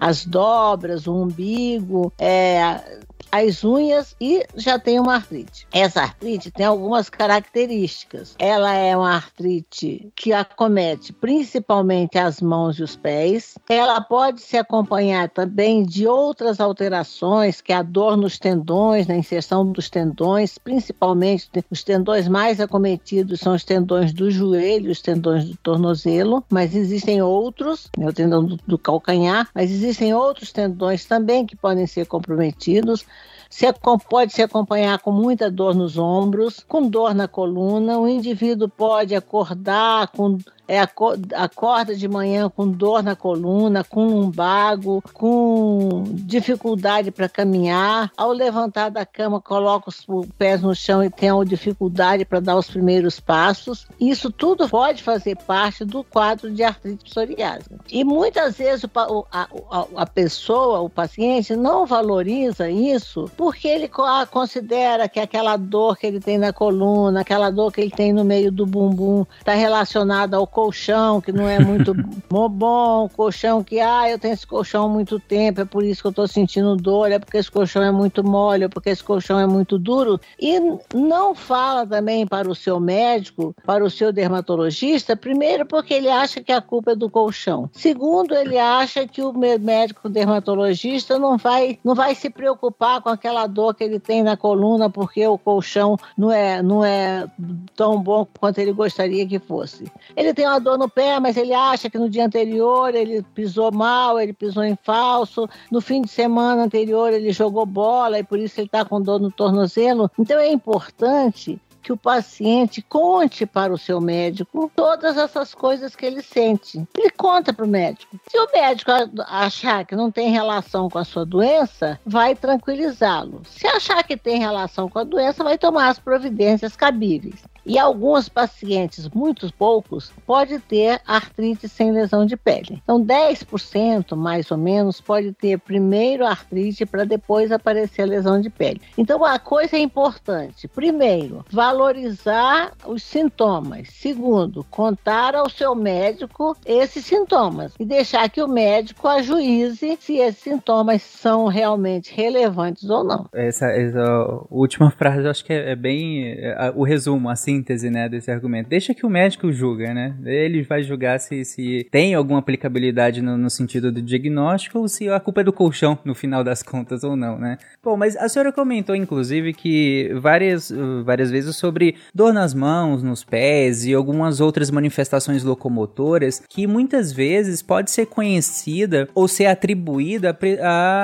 as 0.00 0.24
dobras, 0.24 1.06
o 1.06 1.14
umbigo, 1.14 2.10
é, 2.18 3.00
as 3.34 3.64
unhas 3.64 4.14
e 4.20 4.46
já 4.54 4.78
tem 4.78 5.00
uma 5.00 5.16
artrite. 5.16 5.66
Essa 5.72 6.02
artrite 6.02 6.52
tem 6.52 6.64
algumas 6.64 7.10
características. 7.10 8.36
Ela 8.38 8.72
é 8.74 8.96
uma 8.96 9.16
artrite 9.16 10.12
que 10.14 10.32
acomete 10.32 11.12
principalmente 11.12 12.16
as 12.16 12.40
mãos 12.40 12.78
e 12.78 12.84
os 12.84 12.94
pés. 12.94 13.58
Ela 13.68 14.00
pode 14.00 14.40
se 14.40 14.56
acompanhar 14.56 15.28
também 15.28 15.82
de 15.82 16.06
outras 16.06 16.60
alterações, 16.60 17.60
que 17.60 17.72
é 17.72 17.76
a 17.76 17.82
dor 17.82 18.16
nos 18.16 18.38
tendões, 18.38 19.08
na 19.08 19.16
inserção 19.16 19.66
dos 19.66 19.90
tendões, 19.90 20.56
principalmente 20.56 21.50
os 21.68 21.82
tendões 21.82 22.28
mais 22.28 22.60
acometidos 22.60 23.40
são 23.40 23.54
os 23.54 23.64
tendões 23.64 24.12
do 24.12 24.30
joelho, 24.30 24.92
os 24.92 25.00
tendões 25.00 25.44
do 25.44 25.56
tornozelo, 25.56 26.44
mas 26.48 26.76
existem 26.76 27.20
outros, 27.20 27.90
né, 27.98 28.06
o 28.06 28.12
tendão 28.12 28.44
do, 28.44 28.56
do 28.64 28.78
calcanhar, 28.78 29.48
mas 29.52 29.72
existem 29.72 30.14
outros 30.14 30.52
tendões 30.52 31.04
também 31.04 31.44
que 31.44 31.56
podem 31.56 31.86
ser 31.86 32.06
comprometidos 32.06 33.04
se, 33.50 33.66
pode 34.08 34.32
se 34.32 34.42
acompanhar 34.42 34.98
com 34.98 35.12
muita 35.12 35.50
dor 35.50 35.74
nos 35.74 35.96
ombros, 35.96 36.64
com 36.68 36.88
dor 36.88 37.14
na 37.14 37.28
coluna. 37.28 37.98
O 37.98 38.08
indivíduo 38.08 38.68
pode 38.68 39.14
acordar 39.14 40.08
com 40.08 40.38
é, 40.66 40.80
acorda 40.80 41.94
de 41.94 42.08
manhã 42.08 42.48
com 42.48 42.68
dor 42.68 43.02
na 43.02 43.14
coluna, 43.14 43.84
com 43.84 44.06
lumbago, 44.06 45.02
com 45.12 46.04
dificuldade 46.08 47.10
para 47.10 47.28
caminhar. 47.28 48.10
Ao 48.16 48.32
levantar 48.32 48.90
da 48.90 49.04
cama, 49.04 49.40
coloca 49.40 49.90
os 49.90 50.06
pés 50.38 50.62
no 50.62 50.74
chão 50.74 51.02
e 51.02 51.10
tem 51.10 51.30
dificuldade 51.44 52.24
para 52.24 52.40
dar 52.40 52.56
os 52.56 52.68
primeiros 52.68 53.20
passos. 53.20 53.86
Isso 54.00 54.30
tudo 54.30 54.68
pode 54.68 55.02
fazer 55.02 55.36
parte 55.36 55.84
do 55.84 56.04
quadro 56.04 56.50
de 56.50 56.62
artrite 56.62 57.04
psoriásica. 57.04 57.76
E 57.90 58.04
muitas 58.04 58.56
vezes 58.56 58.84
a, 58.94 59.48
a, 59.70 59.86
a 59.96 60.06
pessoa, 60.06 60.80
o 60.80 60.88
paciente, 60.88 61.56
não 61.56 61.86
valoriza 61.86 62.70
isso 62.70 63.30
porque 63.36 63.68
ele 63.68 63.90
considera 64.30 65.08
que 65.08 65.20
aquela 65.20 65.56
dor 65.56 65.96
que 65.96 66.06
ele 66.06 66.20
tem 66.20 66.38
na 66.38 66.52
coluna, 66.52 67.20
aquela 67.20 67.50
dor 67.50 67.72
que 67.72 67.80
ele 67.80 67.90
tem 67.90 68.12
no 68.12 68.24
meio 68.24 68.50
do 68.50 68.66
bumbum, 68.66 69.24
está 69.38 69.54
relacionada 69.54 70.36
ao 70.36 70.46
colchão 70.54 71.20
que 71.20 71.32
não 71.32 71.48
é 71.48 71.58
muito 71.58 71.92
bom, 72.30 73.08
colchão 73.08 73.62
que, 73.64 73.80
ah, 73.80 74.08
eu 74.08 74.18
tenho 74.18 74.34
esse 74.34 74.46
colchão 74.46 74.86
há 74.86 74.88
muito 74.88 75.18
tempo, 75.18 75.60
é 75.60 75.64
por 75.64 75.82
isso 75.82 76.00
que 76.00 76.06
eu 76.06 76.10
estou 76.10 76.28
sentindo 76.28 76.76
dor, 76.76 77.10
é 77.10 77.18
porque 77.18 77.36
esse 77.36 77.50
colchão 77.50 77.82
é 77.82 77.90
muito 77.90 78.22
mole, 78.22 78.64
é 78.64 78.68
porque 78.68 78.90
esse 78.90 79.02
colchão 79.02 79.38
é 79.38 79.46
muito 79.46 79.76
duro. 79.78 80.20
E 80.40 80.60
não 80.94 81.34
fala 81.34 81.84
também 81.84 82.24
para 82.24 82.48
o 82.48 82.54
seu 82.54 82.78
médico, 82.78 83.54
para 83.66 83.84
o 83.84 83.90
seu 83.90 84.12
dermatologista, 84.12 85.16
primeiro 85.16 85.66
porque 85.66 85.92
ele 85.92 86.08
acha 86.08 86.40
que 86.40 86.52
a 86.52 86.60
culpa 86.60 86.92
é 86.92 86.96
do 86.96 87.10
colchão. 87.10 87.68
Segundo, 87.72 88.34
ele 88.34 88.56
acha 88.56 89.08
que 89.08 89.22
o 89.22 89.32
médico 89.32 90.08
dermatologista 90.08 91.18
não 91.18 91.36
vai, 91.36 91.78
não 91.82 91.94
vai 91.94 92.14
se 92.14 92.30
preocupar 92.30 93.02
com 93.02 93.08
aquela 93.08 93.48
dor 93.48 93.74
que 93.74 93.82
ele 93.82 93.98
tem 93.98 94.22
na 94.22 94.36
coluna 94.36 94.88
porque 94.88 95.26
o 95.26 95.36
colchão 95.36 95.96
não 96.16 96.30
é, 96.30 96.62
não 96.62 96.84
é 96.84 97.26
tão 97.74 98.00
bom 98.00 98.24
quanto 98.38 98.58
ele 98.58 98.72
gostaria 98.72 99.26
que 99.26 99.40
fosse. 99.40 99.90
Ele 100.16 100.32
tem 100.32 100.43
tem 100.44 100.48
uma 100.50 100.60
dor 100.60 100.78
no 100.78 100.90
pé, 100.90 101.18
mas 101.18 101.38
ele 101.38 101.54
acha 101.54 101.88
que 101.88 101.98
no 101.98 102.10
dia 102.10 102.26
anterior 102.26 102.94
ele 102.94 103.22
pisou 103.34 103.72
mal, 103.72 104.20
ele 104.20 104.34
pisou 104.34 104.62
em 104.62 104.76
falso, 104.82 105.48
no 105.70 105.80
fim 105.80 106.02
de 106.02 106.08
semana 106.08 106.64
anterior 106.64 107.10
ele 107.12 107.32
jogou 107.32 107.64
bola 107.64 108.18
e 108.18 108.22
por 108.22 108.38
isso 108.38 108.60
ele 108.60 108.66
está 108.66 108.84
com 108.84 109.00
dor 109.00 109.18
no 109.18 109.30
tornozelo. 109.30 110.10
Então 110.18 110.38
é 110.38 110.52
importante 110.52 111.58
que 111.82 111.92
o 111.92 111.96
paciente 111.96 112.82
conte 112.82 113.46
para 113.46 113.72
o 113.72 113.78
seu 113.78 114.00
médico 114.00 114.70
todas 114.74 115.16
essas 115.16 115.54
coisas 115.54 115.96
que 115.96 116.04
ele 116.04 116.22
sente. 116.22 116.82
Ele 116.96 117.10
conta 117.10 117.52
para 117.52 117.64
o 117.64 117.68
médico. 117.68 118.18
Se 118.28 118.38
o 118.38 118.48
médico 118.52 118.90
achar 119.26 119.84
que 119.84 119.96
não 119.96 120.10
tem 120.10 120.30
relação 120.30 120.90
com 120.90 120.98
a 120.98 121.04
sua 121.04 121.24
doença, 121.24 121.98
vai 122.04 122.34
tranquilizá-lo. 122.34 123.42
Se 123.48 123.66
achar 123.66 124.02
que 124.02 124.16
tem 124.16 124.38
relação 124.38 124.88
com 124.88 124.98
a 124.98 125.04
doença, 125.04 125.44
vai 125.44 125.56
tomar 125.56 125.88
as 125.88 125.98
providências 125.98 126.74
cabíveis. 126.76 127.44
E 127.66 127.78
alguns 127.78 128.28
pacientes, 128.28 129.08
muitos 129.08 129.50
poucos, 129.50 130.12
pode 130.26 130.58
ter 130.58 131.00
artrite 131.06 131.68
sem 131.68 131.92
lesão 131.92 132.26
de 132.26 132.36
pele. 132.36 132.80
Então, 132.82 133.02
10% 133.02 134.14
mais 134.16 134.50
ou 134.50 134.58
menos 134.58 135.00
pode 135.00 135.32
ter 135.32 135.58
primeiro 135.58 136.26
artrite 136.26 136.84
para 136.84 137.04
depois 137.04 137.50
aparecer 137.50 138.02
a 138.02 138.06
lesão 138.06 138.40
de 138.40 138.50
pele. 138.50 138.80
Então, 138.98 139.24
a 139.24 139.38
coisa 139.38 139.76
é 139.76 139.80
importante. 139.80 140.68
Primeiro, 140.68 141.44
valorizar 141.50 142.72
os 142.86 143.02
sintomas. 143.02 143.88
Segundo, 143.90 144.64
contar 144.70 145.34
ao 145.34 145.48
seu 145.48 145.74
médico 145.74 146.56
esses 146.66 147.04
sintomas 147.04 147.72
e 147.78 147.84
deixar 147.84 148.28
que 148.28 148.42
o 148.42 148.48
médico 148.48 149.08
ajuize 149.08 149.96
se 150.00 150.16
esses 150.18 150.42
sintomas 150.42 151.02
são 151.02 151.46
realmente 151.46 152.14
relevantes 152.14 152.88
ou 152.88 153.04
não. 153.04 153.26
Essa, 153.32 153.66
essa 153.66 154.44
última 154.50 154.90
frase 154.90 155.24
eu 155.24 155.30
acho 155.30 155.44
que 155.44 155.52
é, 155.52 155.72
é 155.72 155.76
bem 155.76 156.34
é, 156.38 156.72
o 156.74 156.84
resumo 156.84 157.28
assim 157.28 157.53
síntese, 157.54 157.90
né, 157.90 158.08
desse 158.08 158.30
argumento. 158.30 158.68
Deixa 158.68 158.94
que 158.94 159.06
o 159.06 159.10
médico 159.10 159.52
julga, 159.52 159.94
né? 159.94 160.14
Ele 160.24 160.62
vai 160.62 160.82
julgar 160.82 161.20
se, 161.20 161.44
se 161.44 161.86
tem 161.90 162.14
alguma 162.14 162.40
aplicabilidade 162.40 163.22
no, 163.22 163.36
no 163.36 163.48
sentido 163.48 163.92
do 163.92 164.02
diagnóstico 164.02 164.78
ou 164.78 164.88
se 164.88 165.08
a 165.08 165.20
culpa 165.20 165.42
é 165.42 165.44
do 165.44 165.52
colchão, 165.52 165.98
no 166.04 166.14
final 166.14 166.42
das 166.42 166.62
contas, 166.62 167.04
ou 167.04 167.16
não, 167.16 167.38
né? 167.38 167.58
Bom, 167.82 167.96
mas 167.96 168.16
a 168.16 168.28
senhora 168.28 168.52
comentou, 168.52 168.96
inclusive, 168.96 169.52
que 169.52 170.10
várias, 170.20 170.72
várias 171.04 171.30
vezes 171.30 171.56
sobre 171.56 171.96
dor 172.14 172.32
nas 172.32 172.54
mãos, 172.54 173.02
nos 173.02 173.22
pés 173.22 173.84
e 173.84 173.94
algumas 173.94 174.40
outras 174.40 174.70
manifestações 174.70 175.44
locomotoras 175.44 176.42
que 176.48 176.66
muitas 176.66 177.12
vezes 177.12 177.62
pode 177.62 177.90
ser 177.90 178.06
conhecida 178.06 179.08
ou 179.14 179.28
ser 179.28 179.46
atribuída 179.46 180.36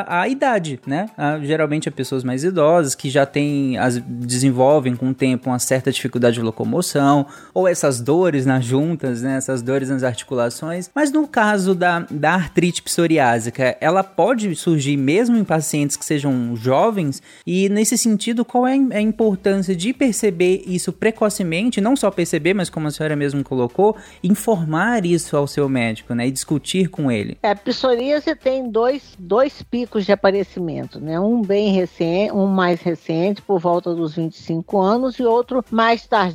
à, 0.07 0.29
idade, 0.29 0.81
né? 0.87 1.11
A, 1.17 1.39
geralmente 1.41 1.89
a 1.89 1.93
pessoas 1.93 2.25
mais 2.25 2.45
idosas 2.45 2.95
que 2.95 3.09
já 3.11 3.25
têm, 3.27 3.79
as, 3.79 3.99
desenvolvem 3.99 4.97
com 4.97 5.11
o 5.11 5.15
tempo 5.15 5.51
uma 5.51 5.59
certa 5.59 5.93
dificuldade 5.93 6.40
de 6.41 6.45
locomoção 6.45 7.27
ou 7.55 7.69
essas 7.69 8.01
dores 8.01 8.45
nas 8.45 8.65
juntas, 8.65 9.23
né? 9.23 9.37
Essas 9.37 9.63
dores 9.63 9.89
nas 9.89 10.03
articulações. 10.03 10.91
Mas 10.95 11.13
no 11.13 11.27
caso 11.27 11.75
da, 11.75 12.01
da 12.11 12.35
artrite 12.35 12.83
psoriásica, 12.83 13.77
ela 13.81 14.03
pode 14.03 14.55
surgir 14.57 14.97
mesmo 14.97 15.37
em 15.37 15.45
pacientes 15.45 15.97
que 15.97 16.05
sejam 16.05 16.57
jovens 16.57 17.23
e 17.47 17.69
nesse 17.69 17.97
sentido, 17.97 18.45
qual 18.45 18.67
é 18.67 18.73
a 18.73 19.01
importância 19.01 19.75
de 19.75 19.93
perceber 19.93 20.63
isso 20.67 20.93
precocemente, 20.93 21.81
não 21.81 21.97
só 21.97 22.11
perceber, 22.11 22.55
mas 22.55 22.71
como 22.71 22.89
a 22.89 22.91
senhora 22.91 23.17
mesmo 23.17 23.43
colocou, 23.45 23.97
informar 24.23 25.05
isso 25.05 25.37
ao 25.37 25.47
seu 25.47 25.69
médico, 25.69 26.15
né, 26.15 26.27
e 26.27 26.31
discutir 26.31 26.89
com 26.89 27.11
ele? 27.11 27.39
É, 27.43 27.51
a 27.51 27.57
psoríase 27.57 28.35
tem 28.35 28.71
dois, 28.71 29.15
dois 29.19 29.63
picos 29.63 30.05
de 30.05 30.13
aparecimento, 30.13 31.01
né, 31.01 31.19
um 31.19 31.43
bem 31.43 31.73
recente, 31.73 32.33
um 32.33 32.47
mais 32.47 32.81
recente, 32.81 33.43
por 33.43 33.59
volta 33.59 33.95
dos 33.95 34.15
25 34.15 34.81
anos, 34.81 35.19
e 35.19 35.23
outro 35.23 35.65
mais 35.71 36.07
tardio, 36.07 36.30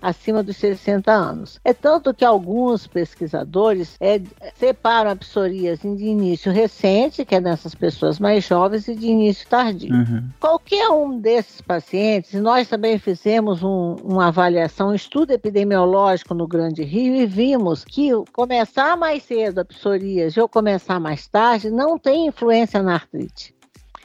acima 0.00 0.42
dos 0.42 0.56
60 0.56 1.10
anos. 1.10 1.60
É 1.64 1.72
tanto 1.72 2.14
que 2.14 2.24
alguns 2.24 2.86
pesquisadores 2.86 3.96
é, 4.00 4.20
separam 4.54 5.10
a 5.10 5.16
psoríase 5.16 5.82
de 5.96 6.04
início 6.04 6.52
recente, 6.52 7.24
que 7.24 7.34
é 7.34 7.40
nessas 7.40 7.74
pessoas 7.74 8.18
mais 8.18 8.44
jovens, 8.44 8.88
e 8.88 8.94
de 8.94 9.06
início 9.06 9.48
tardio. 9.48 9.94
Uhum. 9.94 10.28
Qualquer 10.40 10.88
um 10.90 11.18
desses 11.18 11.60
pacientes, 11.60 12.40
nós 12.40 12.68
também 12.68 12.98
fizemos 12.98 13.62
um, 13.62 13.96
uma 14.02 14.28
avaliação, 14.28 14.90
um 14.90 14.94
estudo 14.94 15.32
epidemiológico 15.32 16.34
no 16.34 16.46
Grande 16.46 16.82
Rio 16.82 17.14
e 17.16 17.26
vimos 17.26 17.84
que 17.84 18.10
começar 18.32 18.96
mais 18.96 19.22
cedo 19.22 19.60
a 19.60 19.64
psoríase 19.64 20.40
ou 20.40 20.48
começar 20.48 21.00
mais 21.00 21.26
tarde 21.26 21.70
não 21.70 21.98
tem 21.98 22.26
influência 22.26 22.82
na 22.82 22.94
artrite. 22.94 23.53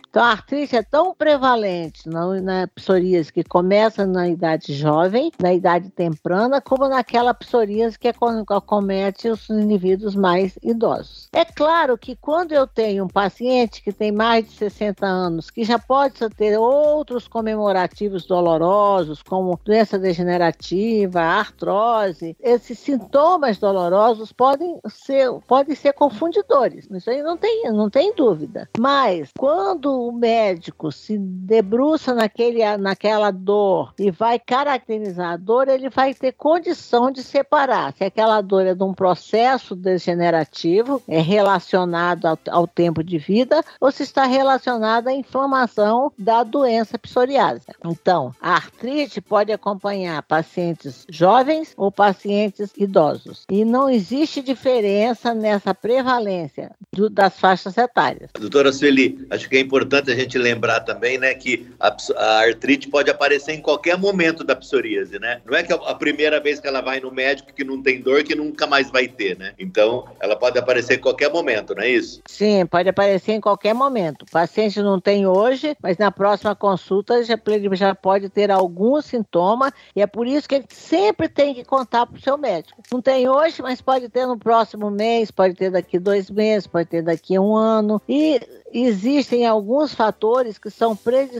Então, 0.09 0.23
a 0.23 0.31
artrite 0.31 0.75
é 0.75 0.81
tão 0.81 1.13
prevalente 1.13 2.09
na, 2.09 2.41
na 2.41 2.67
psoríase 2.67 3.31
que 3.31 3.43
começa 3.43 4.07
na 4.07 4.27
idade 4.27 4.73
jovem, 4.73 5.31
na 5.39 5.53
idade 5.53 5.91
temprana, 5.91 6.59
como 6.59 6.87
naquela 6.87 7.31
psoríase 7.31 7.97
que 7.97 8.07
acomete 8.07 9.29
os 9.29 9.47
indivíduos 9.51 10.15
mais 10.15 10.57
idosos. 10.63 11.29
É 11.31 11.45
claro 11.45 11.95
que 11.95 12.15
quando 12.15 12.53
eu 12.53 12.65
tenho 12.65 13.03
um 13.03 13.07
paciente 13.07 13.83
que 13.83 13.93
tem 13.93 14.11
mais 14.11 14.47
de 14.47 14.53
60 14.55 15.05
anos, 15.05 15.51
que 15.51 15.63
já 15.63 15.77
pode 15.77 16.27
ter 16.31 16.57
outros 16.57 17.27
comemorativos 17.27 18.25
dolorosos, 18.25 19.21
como 19.21 19.59
doença 19.63 19.99
degenerativa, 19.99 21.21
artrose, 21.21 22.35
esses 22.39 22.79
sintomas 22.79 23.59
dolorosos 23.59 24.31
podem 24.31 24.79
ser, 24.87 25.31
podem 25.47 25.75
ser 25.75 25.93
confundidores. 25.93 26.87
Isso 26.89 27.11
aí 27.11 27.21
não 27.21 27.37
tem, 27.37 27.71
não 27.71 27.91
tem 27.91 28.15
dúvida. 28.15 28.67
Mas 28.79 29.29
quando 29.37 29.98
o 30.07 30.11
médico 30.11 30.91
se 30.91 31.17
debruça 31.17 32.13
naquele, 32.13 32.59
naquela 32.77 33.31
dor 33.31 33.93
e 33.99 34.09
vai 34.09 34.39
caracterizar 34.39 35.33
a 35.33 35.37
dor, 35.37 35.67
ele 35.67 35.89
vai 35.89 36.13
ter 36.13 36.31
condição 36.31 37.11
de 37.11 37.21
separar 37.21 37.93
se 37.93 38.03
aquela 38.03 38.41
dor 38.41 38.65
é 38.65 38.73
de 38.73 38.83
um 38.83 38.93
processo 38.93 39.75
degenerativo, 39.75 41.01
é 41.07 41.19
relacionado 41.19 42.25
ao, 42.25 42.39
ao 42.49 42.67
tempo 42.67 43.03
de 43.03 43.17
vida, 43.17 43.63
ou 43.79 43.91
se 43.91 44.03
está 44.03 44.25
relacionada 44.25 45.09
à 45.09 45.13
inflamação 45.13 46.11
da 46.17 46.43
doença 46.43 46.97
psoriásica. 46.97 47.75
Então, 47.85 48.33
a 48.41 48.53
artrite 48.53 49.21
pode 49.21 49.51
acompanhar 49.51 50.21
pacientes 50.23 51.05
jovens 51.09 51.73
ou 51.75 51.91
pacientes 51.91 52.71
idosos. 52.77 53.45
E 53.49 53.65
não 53.65 53.89
existe 53.89 54.41
diferença 54.41 55.33
nessa 55.33 55.73
prevalência 55.73 56.71
do, 56.91 57.09
das 57.09 57.39
faixas 57.39 57.77
etárias. 57.77 58.29
Doutora 58.39 58.71
Sueli, 58.71 59.27
acho 59.29 59.49
que 59.49 59.57
é 59.57 59.59
importante 59.59 59.88
importante 59.89 60.11
a 60.11 60.15
gente 60.15 60.37
lembrar 60.37 60.81
também, 60.81 61.17
né, 61.17 61.33
que 61.33 61.67
a, 61.79 61.95
a, 62.15 62.39
artrite 62.41 62.87
pode 62.87 63.09
aparecer 63.09 63.53
em 63.53 63.61
qualquer 63.61 63.97
momento 63.97 64.43
da 64.43 64.55
psoríase, 64.55 65.17
né? 65.17 65.41
Não 65.45 65.57
é 65.57 65.63
que 65.63 65.73
a, 65.73 65.95
primeira 65.95 66.39
vez 66.39 66.59
que 66.59 66.67
ela 66.67 66.79
vai 66.79 66.99
no 66.99 67.11
médico 67.11 67.51
que 67.53 67.63
não 67.63 67.81
tem 67.81 67.99
dor 67.99 68.23
que 68.23 68.35
nunca 68.35 68.67
mais 68.67 68.91
vai 68.91 69.07
ter, 69.07 69.37
né? 69.37 69.53
Então, 69.57 70.05
ela 70.19 70.35
pode 70.35 70.59
aparecer 70.59 70.95
em 70.95 71.01
qualquer 71.01 71.31
momento, 71.31 71.73
não 71.73 71.81
é 71.81 71.89
isso? 71.89 72.21
Sim, 72.27 72.65
pode 72.67 72.87
aparecer 72.87 73.31
em 73.31 73.41
qualquer 73.41 73.73
momento. 73.73 74.23
O 74.23 74.31
paciente 74.31 74.79
não 74.81 74.99
tem 74.99 75.25
hoje, 75.25 75.75
mas 75.81 75.97
na 75.97 76.11
próxima 76.11 76.55
consulta 76.55 77.23
já, 77.23 77.37
já 77.73 77.95
pode 77.95 78.29
ter 78.29 78.51
algum 78.51 79.01
sintoma 79.01 79.73
e 79.95 80.01
é 80.01 80.07
por 80.07 80.27
isso 80.27 80.47
que 80.47 80.55
ele 80.55 80.65
sempre 80.69 81.27
tem 81.27 81.55
que 81.55 81.63
contar 81.63 82.05
para 82.05 82.17
o 82.17 82.21
seu 82.21 82.37
médico. 82.37 82.81
Não 82.91 83.01
tem 83.01 83.27
hoje, 83.27 83.61
mas 83.61 83.81
pode 83.81 84.07
ter 84.09 84.27
no 84.27 84.37
próximo 84.37 84.91
mês, 84.91 85.31
pode 85.31 85.55
ter 85.55 85.71
daqui 85.71 85.97
dois 85.97 86.29
meses, 86.29 86.67
pode 86.67 86.87
ter 86.87 87.01
daqui 87.01 87.39
um 87.39 87.55
ano. 87.55 88.01
E 88.07 88.39
existem 88.71 89.45
alguns 89.45 89.78
fatores 89.87 90.57
que 90.57 90.69
são 90.69 90.97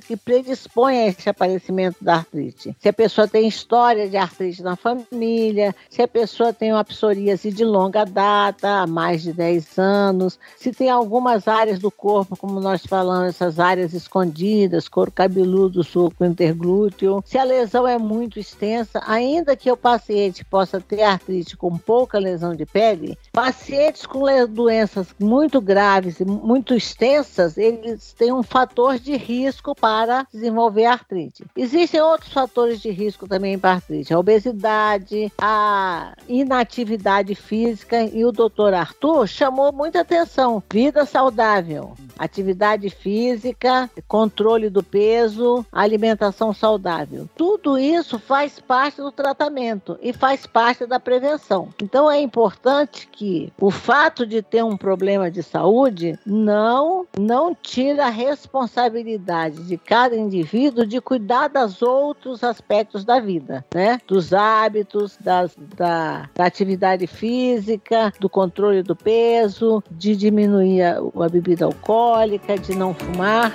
que 0.08 0.18
predispõem 0.18 1.02
a 1.02 1.08
esse 1.08 1.30
aparecimento 1.30 1.98
da 2.02 2.16
artrite. 2.16 2.76
Se 2.80 2.90
a 2.90 2.94
pessoa 2.94 3.28
tem 3.28 3.48
história 3.48 4.10
de 4.10 4.18
artrite 4.18 4.64
na 4.64 4.76
família, 4.76 5.76
se 5.90 6.02
a 6.02 6.08
pessoa 6.08 6.52
tem 6.52 6.72
uma 6.72 6.84
psoríase 6.84 7.52
de 7.52 7.64
longa 7.64 8.06
data, 8.06 8.82
há 8.82 8.88
mais 8.88 9.22
de 9.22 9.34
10 9.34 9.78
anos, 9.78 10.40
se 10.58 10.72
tem 10.72 10.90
algumas 10.90 11.48
áreas 11.48 11.80
do 11.80 11.92
corpo, 11.92 12.36
como 12.36 12.60
nós 12.60 12.86
falamos, 12.86 13.30
essas 13.30 13.60
áreas 13.60 13.94
escondidas, 13.94 14.88
couro 14.88 15.12
cabeludo, 15.12 15.84
suco 15.84 16.26
interglúteo, 16.26 17.24
se 17.26 17.38
a 17.38 17.44
lesão 17.44 17.88
é 17.88 17.98
muito 17.98 18.40
extensa, 18.40 19.02
ainda 19.06 19.56
que 19.56 19.72
o 19.72 19.78
paciente 19.78 20.44
possa 20.46 20.80
ter 20.80 21.04
artrite 21.04 21.56
com 21.56 21.78
pouca 21.78 22.18
lesão 22.18 22.56
de 22.56 22.66
pele, 22.66 23.18
pacientes 23.32 24.06
com 24.06 24.20
doenças 24.50 25.08
muito 25.20 25.62
graves 25.62 26.20
e 26.20 26.26
muito 26.26 26.74
extensas 26.74 27.58
eles 27.58 28.14
têm 28.14 28.29
um 28.32 28.44
fator 28.44 28.98
de 28.98 29.16
risco 29.16 29.76
para 29.76 30.26
desenvolver 30.32 30.86
artrite. 30.86 31.46
Existem 31.56 32.02
outros 32.02 32.32
fatores 32.32 32.80
de 32.82 32.90
risco 32.90 33.28
também 33.28 33.58
para 33.58 33.74
artrite, 33.74 34.14
a 34.14 34.20
obesidade, 34.20 35.32
a 35.38 36.14
inatividade 36.28 37.36
física 37.36 38.04
e 38.04 38.26
o 38.26 38.32
doutor 38.32 38.74
Arthur 38.74 39.28
chamou 39.28 39.72
muita 39.72 40.02
atenção. 40.02 40.64
Vida 40.72 41.06
saudável, 41.06 41.94
atividade 42.18 42.90
física, 42.90 43.90
controle 44.08 44.70
do 44.70 44.84
peso, 44.84 45.66
alimentação 45.72 46.54
saudável. 46.54 47.28
Tudo 47.36 47.78
isso 47.78 48.20
faz 48.20 48.60
parte 48.60 48.98
do 48.98 49.12
tratamento 49.12 49.98
e 50.02 50.12
faz 50.14 50.46
parte 50.46 50.86
da 50.86 51.00
prevenção. 51.00 51.70
Então 51.82 52.10
é 52.10 52.20
importante 52.20 53.08
que 53.12 53.52
o 53.60 53.72
fato 53.72 54.26
de 54.26 54.42
ter 54.42 54.64
um 54.64 54.78
problema 54.78 55.32
de 55.32 55.42
saúde 55.42 56.20
não 56.26 57.06
não 57.18 57.56
tira 57.56 58.06
a 58.06 58.10
responsabilidade 58.20 59.64
de 59.64 59.78
cada 59.78 60.14
indivíduo 60.14 60.86
de 60.86 61.00
cuidar 61.00 61.48
dos 61.48 61.82
outros 61.82 62.44
aspectos 62.44 63.06
da 63.06 63.20
vida, 63.20 63.66
né? 63.74 63.98
Dos 64.06 64.34
hábitos, 64.34 65.18
das, 65.22 65.56
da, 65.78 66.30
da 66.36 66.46
atividade 66.46 67.08
física, 67.08 68.12
do 68.20 68.30
controle 68.30 68.84
do 68.84 68.96
peso, 68.96 69.82
de 69.90 70.18
diminuir 70.18 70.82
a, 70.82 70.98
a 70.98 71.30
bebida 71.30 71.64
alcoólica, 71.64 72.58
de 72.58 72.76
não 72.76 72.94
fumar. 72.94 73.54